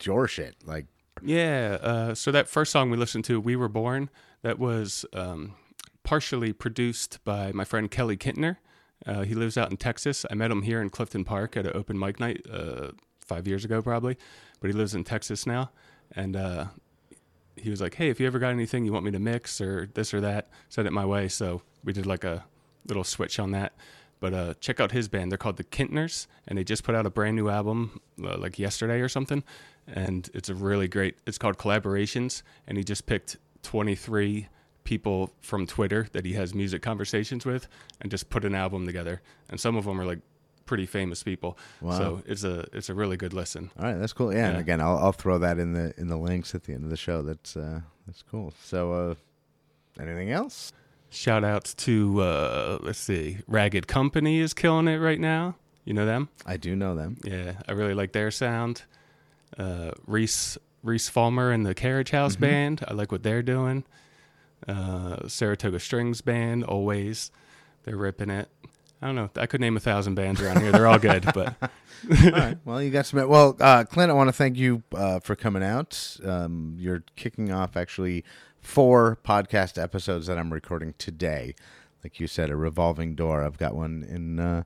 your 0.04 0.28
shit. 0.28 0.56
Like, 0.66 0.86
Yeah. 1.22 1.78
Uh, 1.82 2.16
so 2.16 2.32
that 2.32 2.48
first 2.48 2.72
song 2.72 2.90
we 2.90 2.98
listened 2.98 3.26
to, 3.26 3.40
"We 3.40 3.56
Were 3.56 3.68
Born," 3.70 4.10
that 4.42 4.58
was 4.60 5.06
um, 5.14 5.56
partially 6.04 6.54
produced 6.54 7.20
by 7.24 7.52
my 7.52 7.64
friend 7.66 7.90
Kelly 7.92 8.18
Kintner. 8.18 8.58
Uh, 9.06 9.22
he 9.24 9.34
lives 9.34 9.58
out 9.58 9.72
in 9.72 9.78
Texas. 9.78 10.26
I 10.30 10.36
met 10.36 10.52
him 10.52 10.62
here 10.64 10.82
in 10.82 10.90
Clifton 10.90 11.24
Park 11.24 11.56
at 11.56 11.66
an 11.66 11.72
open 11.76 11.98
mic 11.98 12.20
night 12.20 12.46
uh, 12.52 12.90
five 13.22 13.48
years 13.48 13.64
ago, 13.64 13.82
probably. 13.82 14.18
But 14.60 14.68
he 14.70 14.74
lives 14.74 14.94
in 14.94 15.04
Texas 15.06 15.46
now, 15.46 15.72
and 16.12 16.36
uh, 16.36 16.66
he 17.56 17.70
was 17.70 17.82
like, 17.82 17.96
"Hey, 17.96 18.10
if 18.10 18.20
you 18.20 18.28
ever 18.28 18.40
got 18.40 18.50
anything 18.50 18.86
you 18.86 18.92
want 18.94 19.06
me 19.06 19.12
to 19.12 19.20
mix 19.20 19.62
or 19.62 19.90
this 19.94 20.14
or 20.14 20.22
that, 20.22 20.50
send 20.70 20.88
it 20.88 20.92
my 20.92 21.06
way." 21.06 21.28
So 21.28 21.62
we 21.84 21.94
did 21.94 22.06
like 22.06 22.24
a 22.24 22.46
little 22.88 23.04
switch 23.04 23.40
on 23.40 23.52
that. 23.52 23.74
But 24.20 24.34
uh, 24.34 24.54
check 24.60 24.80
out 24.80 24.92
his 24.92 25.08
band. 25.08 25.32
They're 25.32 25.38
called 25.38 25.58
the 25.58 25.64
Kintners, 25.64 26.28
and 26.48 26.58
they 26.58 26.64
just 26.64 26.84
put 26.84 26.94
out 26.94 27.06
a 27.06 27.10
brand 27.10 27.36
new 27.36 27.50
album 27.50 28.02
uh, 28.24 28.38
like 28.38 28.60
yesterday 28.60 29.00
or 29.00 29.10
something. 29.10 29.44
And 29.88 30.30
it's 30.34 30.50
a 30.50 30.56
really 30.56 30.88
great. 30.88 31.16
It's 31.26 31.38
called 31.38 31.58
Collaborations, 31.58 32.44
and 32.68 32.78
he 32.78 32.84
just 32.84 33.06
picked 33.06 33.38
23 33.64 34.48
people 34.84 35.32
from 35.42 35.68
Twitter 35.68 36.08
that 36.12 36.26
he 36.26 36.34
has 36.34 36.54
music 36.54 36.82
conversations 36.82 37.46
with, 37.46 37.68
and 38.02 38.12
just 38.12 38.30
put 38.30 38.44
an 38.44 38.56
album 38.56 38.86
together. 38.86 39.22
And 39.50 39.60
some 39.60 39.76
of 39.76 39.86
them 39.86 40.00
are 40.02 40.06
like 40.06 40.20
pretty 40.66 40.86
famous 40.86 41.24
people. 41.24 41.58
Wow. 41.82 41.98
So 41.98 42.22
it's 42.28 42.44
a 42.44 42.66
it's 42.74 42.90
a 42.90 42.94
really 42.94 43.18
good 43.18 43.34
listen. 43.34 43.72
all 43.80 43.86
right, 43.86 43.98
that's 43.98 44.14
cool. 44.14 44.34
Yeah. 44.34 44.50
And 44.50 44.58
again, 44.58 44.82
I'll, 44.82 44.98
I'll 44.98 45.12
throw 45.12 45.40
that 45.40 45.58
in 45.60 45.74
the 45.74 45.94
in 45.98 46.08
the 46.08 46.18
links 46.18 46.54
at 46.54 46.64
the 46.64 46.74
end 46.74 46.84
of 46.84 46.90
the 46.90 46.98
show. 46.98 47.22
That's 47.22 47.58
uh, 47.58 47.82
that's 48.06 48.24
cool. 48.24 48.54
So, 48.64 48.94
uh, 48.94 49.16
anything 50.00 50.32
else? 50.32 50.72
Shout 51.12 51.44
outs 51.44 51.74
to 51.76 52.22
uh, 52.22 52.78
let's 52.82 53.00
see, 53.00 53.40
Ragged 53.48 53.88
Company 53.88 54.40
is 54.40 54.54
killing 54.54 54.88
it 54.88 54.98
right 54.98 55.20
now. 55.20 55.56
You 55.86 55.94
know 55.94 56.06
them? 56.06 56.30
I 56.46 56.58
do 56.58 56.76
know 56.76 56.94
them. 56.96 57.18
Yeah, 57.24 57.54
I 57.68 57.72
really 57.72 57.96
like 57.96 58.12
their 58.12 58.30
sound. 58.30 58.84
Uh, 59.58 59.92
Reese 60.06 60.58
Reese 60.84 61.10
Falmer 61.10 61.54
and 61.54 61.66
the 61.66 61.74
Carriage 61.74 62.12
House 62.12 62.34
Mm-hmm. 62.34 62.42
Band, 62.42 62.86
I 62.88 62.94
like 62.94 63.12
what 63.12 63.24
they're 63.24 63.42
doing. 63.42 63.86
Uh, 64.68 65.28
Saratoga 65.28 65.80
Strings 65.80 66.22
Band, 66.22 66.64
always, 66.64 67.32
they're 67.84 67.98
ripping 67.98 68.30
it. 68.30 68.50
I 69.02 69.08
don't 69.08 69.16
know. 69.16 69.30
I 69.38 69.46
could 69.46 69.62
name 69.62 69.78
a 69.78 69.80
thousand 69.80 70.16
bands 70.16 70.42
around 70.42 70.62
here. 70.62 70.72
They're 70.72 70.88
all 70.88 71.00
good, 71.00 71.26
but 71.34 71.56
All 72.24 72.32
right. 72.32 72.58
Well, 72.66 72.82
you 72.82 72.92
got 72.92 73.06
some. 73.06 73.28
Well, 73.28 73.58
uh, 73.60 73.84
Clint, 73.84 74.10
I 74.10 74.14
want 74.14 74.30
to 74.30 74.34
thank 74.34 74.58
you 74.58 74.84
uh, 74.96 75.20
for 75.20 75.36
coming 75.36 75.64
out. 75.64 76.18
Um, 76.24 76.76
you're 76.78 77.04
kicking 77.16 77.52
off 77.52 77.76
actually 77.76 78.24
four 78.62 79.18
podcast 79.24 79.82
episodes 79.82 80.28
that 80.28 80.38
I'm 80.38 80.54
recording 80.54 80.94
today. 80.98 81.56
Like 82.04 82.20
you 82.20 82.28
said, 82.28 82.50
a 82.50 82.56
revolving 82.56 83.16
door. 83.16 83.44
I've 83.44 83.58
got 83.58 83.76
one 83.76 84.06
in 84.08 84.40
uh, 84.40 84.64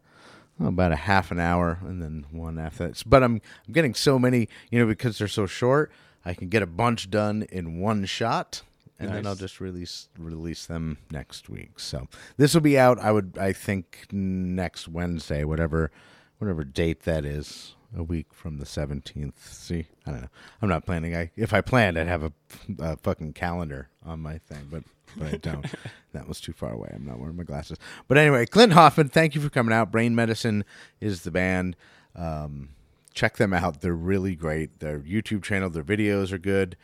oh, 0.59 0.67
about 0.67 0.91
a 0.91 0.97
half 0.97 1.31
an 1.31 1.39
hour, 1.39 1.79
and 1.81 2.01
then 2.01 2.25
one 2.31 2.59
after 2.59 2.87
that. 2.87 3.03
But 3.05 3.23
I'm 3.23 3.41
I'm 3.67 3.73
getting 3.73 3.93
so 3.93 4.19
many, 4.19 4.49
you 4.69 4.79
know, 4.79 4.85
because 4.85 5.17
they're 5.17 5.27
so 5.27 5.45
short. 5.45 5.91
I 6.25 6.33
can 6.33 6.49
get 6.49 6.61
a 6.61 6.67
bunch 6.67 7.09
done 7.09 7.45
in 7.51 7.79
one 7.79 8.05
shot, 8.05 8.61
and 8.99 9.11
then 9.11 9.27
I'll 9.27 9.35
just 9.35 9.59
release 9.59 10.09
release 10.17 10.65
them 10.65 10.97
next 11.11 11.49
week. 11.49 11.79
So 11.79 12.07
this 12.37 12.53
will 12.53 12.61
be 12.61 12.77
out. 12.77 12.99
I 12.99 13.11
would 13.11 13.37
I 13.39 13.51
think 13.51 14.07
next 14.11 14.87
Wednesday, 14.87 15.43
whatever 15.43 15.91
whatever 16.37 16.63
date 16.63 17.03
that 17.03 17.25
is, 17.25 17.75
a 17.95 18.03
week 18.03 18.33
from 18.33 18.57
the 18.57 18.65
seventeenth. 18.65 19.51
See, 19.51 19.87
I 20.05 20.11
don't 20.11 20.21
know. 20.21 20.29
I'm 20.61 20.69
not 20.69 20.85
planning. 20.85 21.15
I 21.15 21.31
if 21.35 21.53
I 21.53 21.61
planned, 21.61 21.97
I'd 21.97 22.07
have 22.07 22.23
a, 22.23 22.31
a 22.79 22.97
fucking 22.97 23.33
calendar 23.33 23.89
on 24.05 24.19
my 24.19 24.37
thing, 24.39 24.67
but 24.69 24.83
but 25.17 25.33
I 25.33 25.37
don't. 25.37 25.65
that 26.13 26.27
was 26.27 26.39
too 26.39 26.53
far 26.53 26.73
away. 26.73 26.91
I'm 26.93 27.05
not 27.05 27.19
wearing 27.19 27.37
my 27.37 27.43
glasses. 27.43 27.77
But 28.07 28.17
anyway, 28.17 28.45
Clint 28.45 28.73
Hoffman, 28.73 29.09
thank 29.09 29.35
you 29.35 29.41
for 29.41 29.49
coming 29.49 29.73
out. 29.73 29.91
Brain 29.91 30.15
Medicine 30.15 30.65
is 30.99 31.21
the 31.21 31.31
band. 31.31 31.75
Um, 32.15 32.69
check 33.13 33.37
them 33.37 33.53
out. 33.53 33.81
They're 33.81 33.93
really 33.93 34.35
great. 34.35 34.79
Their 34.79 34.99
YouTube 34.99 35.43
channel, 35.43 35.69
their 35.69 35.83
videos 35.83 36.31
are 36.31 36.37
good. 36.37 36.75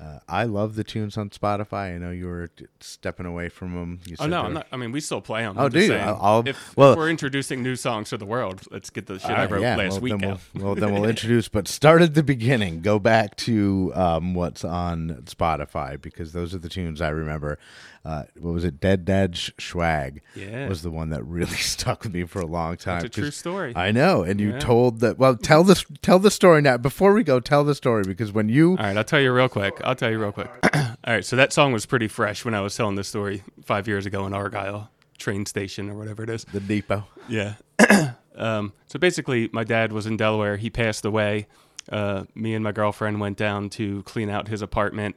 Uh, 0.00 0.18
I 0.28 0.44
love 0.44 0.74
the 0.74 0.82
tunes 0.84 1.16
on 1.16 1.30
Spotify. 1.30 1.94
I 1.94 1.98
know 1.98 2.10
you 2.10 2.26
were 2.26 2.48
t- 2.48 2.66
stepping 2.80 3.26
away 3.26 3.48
from 3.48 3.74
them. 3.74 4.00
You 4.06 4.16
oh 4.18 4.26
no, 4.26 4.42
I'm 4.42 4.52
not. 4.54 4.66
I 4.72 4.76
mean, 4.76 4.90
we 4.92 5.00
still 5.00 5.20
play 5.20 5.42
them. 5.42 5.54
Oh, 5.56 5.68
do 5.68 5.80
you? 5.80 5.94
I'll- 5.94 6.18
I'll- 6.20 6.42
if, 6.48 6.76
well- 6.76 6.92
if 6.92 6.98
we're 6.98 7.08
introducing 7.10 7.62
new 7.62 7.76
songs 7.76 8.10
to 8.10 8.16
the 8.16 8.26
world, 8.26 8.62
let's 8.70 8.90
get 8.90 9.06
the 9.06 9.18
shit 9.20 9.30
I 9.30 9.44
Uh, 9.44 9.48
wrote 9.48 9.62
yeah, 9.62 9.76
last 9.76 9.92
well, 9.92 10.00
week 10.00 10.18
then 10.20 10.30
out. 10.32 10.40
We'll, 10.54 10.64
well, 10.64 10.74
then 10.74 10.92
we'll 10.92 11.04
introduce, 11.08 11.48
but 11.48 11.68
start 11.68 12.02
at 12.02 12.14
the 12.14 12.22
beginning. 12.24 12.80
Go 12.80 12.98
back 12.98 13.36
to 13.36 13.92
um, 13.94 14.34
what's 14.34 14.64
on 14.64 15.22
Spotify 15.26 16.00
because 16.00 16.32
those 16.32 16.54
are 16.54 16.58
the 16.58 16.68
tunes 16.68 17.00
I 17.00 17.10
remember. 17.10 17.58
Uh, 18.04 18.24
what 18.38 18.52
was 18.52 18.64
it? 18.64 18.80
Dead 18.80 19.06
Dad 19.06 19.32
Schwag 19.32 20.20
Yeah. 20.34 20.68
was 20.68 20.82
the 20.82 20.90
one 20.90 21.08
that 21.08 21.24
really 21.24 21.46
stuck 21.56 22.02
with 22.02 22.12
me 22.12 22.24
for 22.24 22.40
a 22.40 22.46
long 22.46 22.76
time. 22.76 23.00
That's 23.00 23.16
a 23.16 23.20
true 23.22 23.30
story. 23.30 23.72
I 23.74 23.92
know, 23.92 24.22
and 24.24 24.38
you 24.40 24.50
Yeah. 24.50 24.58
told 24.58 25.00
that. 25.00 25.18
Well, 25.18 25.36
tell 25.36 25.64
this, 25.64 25.86
tell 26.02 26.18
the 26.18 26.30
story 26.30 26.60
now. 26.60 26.76
Before 26.76 27.14
we 27.14 27.22
go, 27.22 27.40
tell 27.40 27.64
the 27.64 27.74
story 27.74 28.02
because 28.06 28.30
when 28.30 28.50
you 28.50 28.72
All 28.72 28.76
right, 28.76 28.96
I'll 28.96 29.04
tell 29.04 29.20
you 29.22 29.32
real 29.32 29.48
quick. 29.48 29.80
I'll 29.84 29.94
tell 29.94 30.10
you 30.10 30.18
real 30.18 30.32
quick. 30.32 30.50
All 30.74 31.12
right, 31.14 31.24
so 31.24 31.36
that 31.36 31.52
song 31.52 31.72
was 31.72 31.86
pretty 31.86 32.08
fresh 32.08 32.44
when 32.44 32.54
I 32.54 32.60
was 32.60 32.74
telling 32.76 32.94
this 32.96 33.08
story 33.08 33.42
five 33.64 33.86
years 33.86 34.06
ago 34.06 34.26
in 34.26 34.32
Argyle 34.32 34.90
train 35.18 35.46
station 35.46 35.90
or 35.90 35.94
whatever 35.94 36.22
it 36.24 36.30
is. 36.30 36.44
the 36.44 36.60
depot, 36.60 37.06
Yeah. 37.28 37.54
Um, 38.36 38.72
so 38.88 38.98
basically, 38.98 39.48
my 39.52 39.62
dad 39.62 39.92
was 39.92 40.06
in 40.06 40.16
Delaware. 40.16 40.56
He 40.56 40.68
passed 40.68 41.04
away. 41.04 41.46
Uh, 41.88 42.24
me 42.34 42.54
and 42.54 42.64
my 42.64 42.72
girlfriend 42.72 43.20
went 43.20 43.36
down 43.36 43.70
to 43.70 44.02
clean 44.02 44.28
out 44.28 44.48
his 44.48 44.60
apartment 44.60 45.14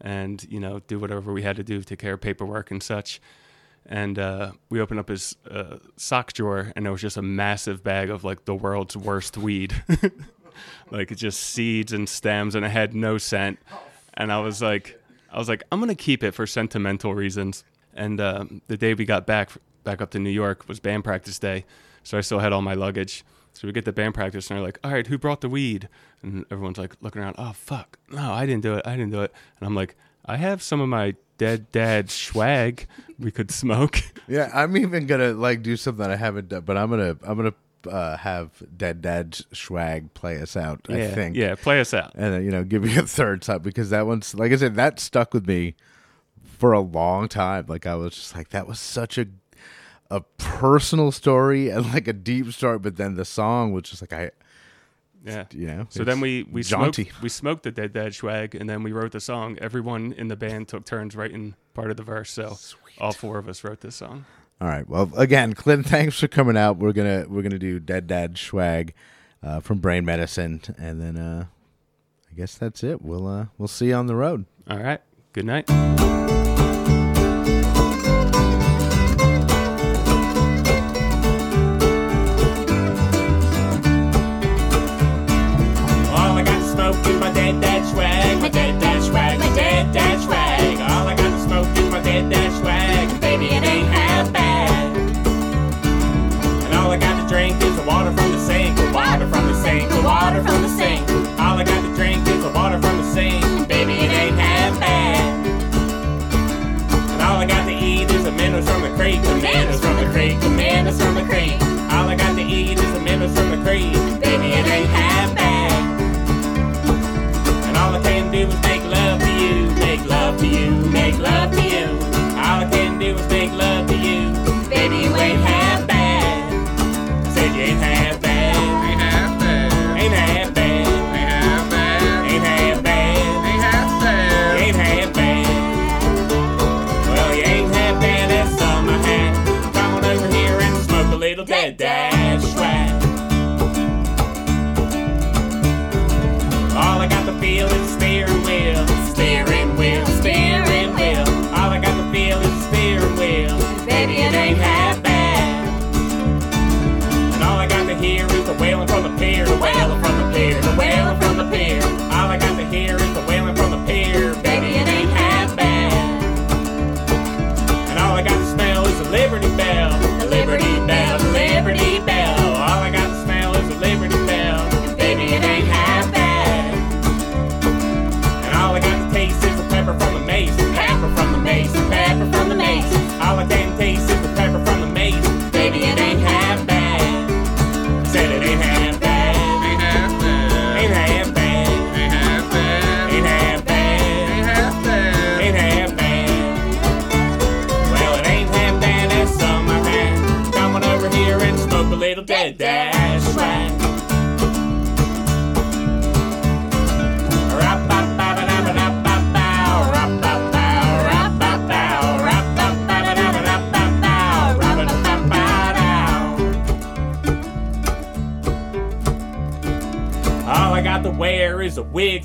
and 0.00 0.44
you 0.48 0.60
know 0.60 0.80
do 0.86 0.98
whatever 0.98 1.30
we 1.32 1.42
had 1.42 1.56
to 1.56 1.62
do, 1.62 1.82
take 1.82 1.98
care 1.98 2.14
of 2.14 2.22
paperwork 2.22 2.70
and 2.70 2.82
such. 2.82 3.20
And 3.86 4.18
uh, 4.18 4.52
we 4.70 4.80
opened 4.80 4.98
up 5.00 5.10
his 5.10 5.36
uh, 5.50 5.76
sock 5.96 6.32
drawer, 6.32 6.72
and 6.74 6.86
there 6.86 6.92
was 6.92 7.02
just 7.02 7.18
a 7.18 7.22
massive 7.22 7.84
bag 7.84 8.08
of 8.08 8.24
like 8.24 8.46
the 8.46 8.54
world's 8.54 8.96
worst 8.96 9.36
weed, 9.36 9.74
like 10.90 11.14
just 11.14 11.40
seeds 11.40 11.92
and 11.92 12.08
stems, 12.08 12.54
and 12.54 12.64
it 12.64 12.70
had 12.70 12.94
no 12.94 13.18
scent. 13.18 13.58
And 14.16 14.32
I 14.32 14.40
was 14.40 14.62
like, 14.62 15.00
I 15.32 15.38
was 15.38 15.48
like, 15.48 15.62
I'm 15.72 15.80
gonna 15.80 15.94
keep 15.94 16.22
it 16.22 16.32
for 16.32 16.46
sentimental 16.46 17.14
reasons. 17.14 17.64
And 17.94 18.20
um, 18.20 18.62
the 18.66 18.76
day 18.76 18.94
we 18.94 19.04
got 19.04 19.26
back 19.26 19.50
back 19.84 20.00
up 20.00 20.10
to 20.12 20.18
New 20.18 20.30
York 20.30 20.68
was 20.68 20.80
band 20.80 21.04
practice 21.04 21.38
day, 21.38 21.64
so 22.02 22.16
I 22.18 22.20
still 22.22 22.38
had 22.38 22.52
all 22.52 22.62
my 22.62 22.74
luggage. 22.74 23.24
So 23.52 23.68
we 23.68 23.72
get 23.72 23.84
to 23.84 23.92
band 23.92 24.14
practice, 24.14 24.50
and 24.50 24.56
they're 24.58 24.64
like, 24.64 24.78
"All 24.82 24.90
right, 24.90 25.06
who 25.06 25.16
brought 25.18 25.40
the 25.40 25.48
weed?" 25.48 25.88
And 26.22 26.44
everyone's 26.50 26.78
like 26.78 26.96
looking 27.00 27.22
around. 27.22 27.36
Oh 27.38 27.52
fuck, 27.52 27.98
no, 28.10 28.32
I 28.32 28.46
didn't 28.46 28.62
do 28.62 28.74
it. 28.74 28.86
I 28.86 28.96
didn't 28.96 29.12
do 29.12 29.22
it. 29.22 29.32
And 29.60 29.66
I'm 29.66 29.74
like, 29.76 29.94
I 30.24 30.36
have 30.36 30.62
some 30.62 30.80
of 30.80 30.88
my 30.88 31.14
dead 31.38 31.70
dad's 31.72 32.14
swag 32.14 32.86
we 33.18 33.30
could 33.30 33.50
smoke. 33.50 34.00
Yeah, 34.26 34.50
I'm 34.54 34.74
even 34.78 35.06
gonna 35.06 35.34
like 35.34 35.62
do 35.62 35.76
something 35.76 36.06
I 36.06 36.16
haven't 36.16 36.48
done, 36.48 36.62
but 36.62 36.78
I'm 36.78 36.88
gonna 36.88 37.16
I'm 37.22 37.36
gonna 37.36 37.52
uh, 37.86 38.16
have 38.18 38.50
Dead 38.76 39.00
Dad's 39.02 39.42
Schwag 39.52 40.14
play 40.14 40.40
us 40.40 40.56
out. 40.56 40.80
I 40.88 40.96
yeah, 40.98 41.14
think. 41.14 41.36
yeah, 41.36 41.54
play 41.54 41.80
us 41.80 41.92
out. 41.94 42.12
and 42.14 42.34
uh, 42.34 42.38
you 42.38 42.50
know, 42.50 42.64
give 42.64 42.82
me 42.82 42.96
a 42.96 43.02
third 43.02 43.42
time 43.42 43.62
because 43.62 43.90
that 43.90 44.06
one's 44.06 44.34
like 44.34 44.52
I 44.52 44.56
said, 44.56 44.74
that 44.76 44.98
stuck 45.00 45.32
with 45.34 45.46
me 45.46 45.74
for 46.42 46.72
a 46.72 46.80
long 46.80 47.28
time. 47.28 47.66
Like 47.68 47.86
I 47.86 47.94
was 47.94 48.14
just 48.14 48.34
like, 48.36 48.50
that 48.50 48.66
was 48.66 48.80
such 48.80 49.18
a 49.18 49.26
a 50.10 50.20
personal 50.38 51.10
story 51.10 51.70
and 51.70 51.92
like 51.92 52.06
a 52.08 52.12
deep 52.12 52.52
story, 52.52 52.78
but 52.78 52.96
then 52.96 53.14
the 53.14 53.24
song 53.24 53.72
was 53.72 53.84
just 53.84 54.02
like 54.02 54.12
I, 54.12 54.30
Yeah. 55.24 55.46
you 55.50 55.66
know. 55.66 55.86
So 55.88 56.04
then 56.04 56.20
we 56.20 56.42
we 56.44 56.62
jaunty. 56.62 57.04
smoked 57.04 57.22
we 57.22 57.28
smoked 57.28 57.62
the 57.64 57.70
dead 57.72 57.92
dad 57.94 58.14
swag, 58.14 58.54
and 58.54 58.68
then 58.68 58.82
we 58.82 58.92
wrote 58.92 59.12
the 59.12 59.20
song. 59.20 59.58
Everyone 59.60 60.12
in 60.12 60.28
the 60.28 60.36
band 60.36 60.68
took 60.68 60.84
turns 60.84 61.16
writing 61.16 61.54
part 61.72 61.90
of 61.90 61.96
the 61.96 62.02
verse, 62.02 62.30
so 62.30 62.58
all 63.00 63.12
four 63.12 63.38
of 63.38 63.48
us 63.48 63.64
wrote 63.64 63.80
this 63.80 63.96
song. 63.96 64.26
All 64.60 64.68
right. 64.68 64.88
Well, 64.88 65.10
again, 65.16 65.52
Clint, 65.54 65.86
thanks 65.86 66.18
for 66.18 66.28
coming 66.28 66.56
out. 66.56 66.78
We're 66.78 66.92
gonna 66.92 67.26
we're 67.28 67.42
gonna 67.42 67.58
do 67.58 67.78
Dead 67.78 68.06
Dad 68.06 68.34
Schwag 68.34 68.92
uh, 69.42 69.60
from 69.60 69.78
Brain 69.78 70.04
Medicine, 70.04 70.62
and 70.78 71.00
then 71.00 71.16
uh, 71.16 71.46
I 72.30 72.34
guess 72.34 72.56
that's 72.56 72.82
it. 72.82 73.02
We'll 73.02 73.26
uh, 73.26 73.46
we'll 73.58 73.68
see 73.68 73.88
you 73.88 73.94
on 73.94 74.06
the 74.06 74.16
road. 74.16 74.46
All 74.68 74.78
right. 74.78 75.00
Good 75.32 75.44
night. 75.46 75.68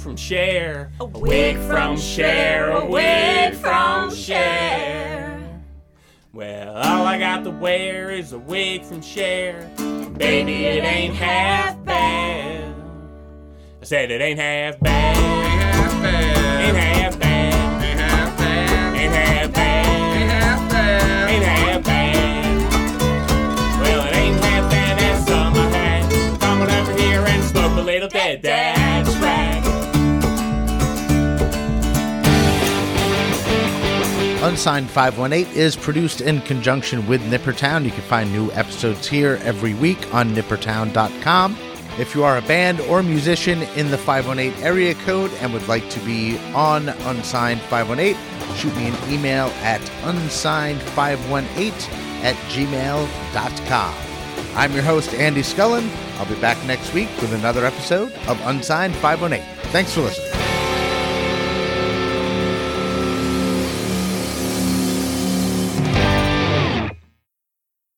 From 0.09 0.17
Cher. 0.17 0.91
A 0.99 1.05
wig 1.05 1.55
from 1.67 1.95
Cher. 1.95 2.71
A 2.71 2.83
wig 2.83 3.53
from 3.53 4.11
Cher. 4.11 5.39
Well, 6.33 6.75
all 6.75 7.05
I 7.05 7.19
got 7.19 7.43
to 7.43 7.51
wear 7.51 8.09
is 8.09 8.33
a 8.33 8.39
wig 8.39 8.83
from 8.83 9.03
Cher. 9.03 9.69
Baby, 10.17 10.65
it 10.65 10.83
ain't 10.83 11.13
half 11.13 11.85
bad. 11.85 12.73
I 13.79 13.85
said 13.85 14.09
it 14.09 14.19
ain't 14.19 14.39
half 14.39 14.79
bad. 14.79 15.48
Unsigned 34.59 34.89
518 34.89 35.55
is 35.55 35.77
produced 35.77 36.19
in 36.19 36.41
conjunction 36.41 37.07
with 37.07 37.21
Nippertown. 37.31 37.85
You 37.85 37.91
can 37.91 38.01
find 38.01 38.29
new 38.29 38.51
episodes 38.51 39.07
here 39.07 39.39
every 39.43 39.73
week 39.73 40.13
on 40.13 40.35
nippertown.com. 40.35 41.57
If 41.97 42.13
you 42.13 42.25
are 42.25 42.37
a 42.37 42.41
band 42.41 42.81
or 42.81 43.01
musician 43.01 43.61
in 43.77 43.89
the 43.89 43.97
518 43.97 44.61
area 44.61 44.95
code 44.95 45.31
and 45.35 45.53
would 45.53 45.65
like 45.69 45.89
to 45.91 46.01
be 46.01 46.37
on 46.53 46.89
Unsigned 46.89 47.61
518, 47.61 48.17
shoot 48.57 48.75
me 48.75 48.87
an 48.89 48.97
email 49.09 49.45
at 49.61 49.79
unsigned518 50.03 51.71
at 52.23 52.35
gmail.com. 52.51 53.95
I'm 54.57 54.73
your 54.73 54.83
host, 54.83 55.13
Andy 55.13 55.41
Scullin. 55.41 55.89
I'll 56.17 56.25
be 56.25 56.35
back 56.41 56.61
next 56.67 56.93
week 56.93 57.07
with 57.21 57.31
another 57.33 57.65
episode 57.65 58.11
of 58.27 58.37
Unsigned 58.43 58.93
518. 58.95 59.71
Thanks 59.71 59.93
for 59.93 60.01
listening. 60.01 60.28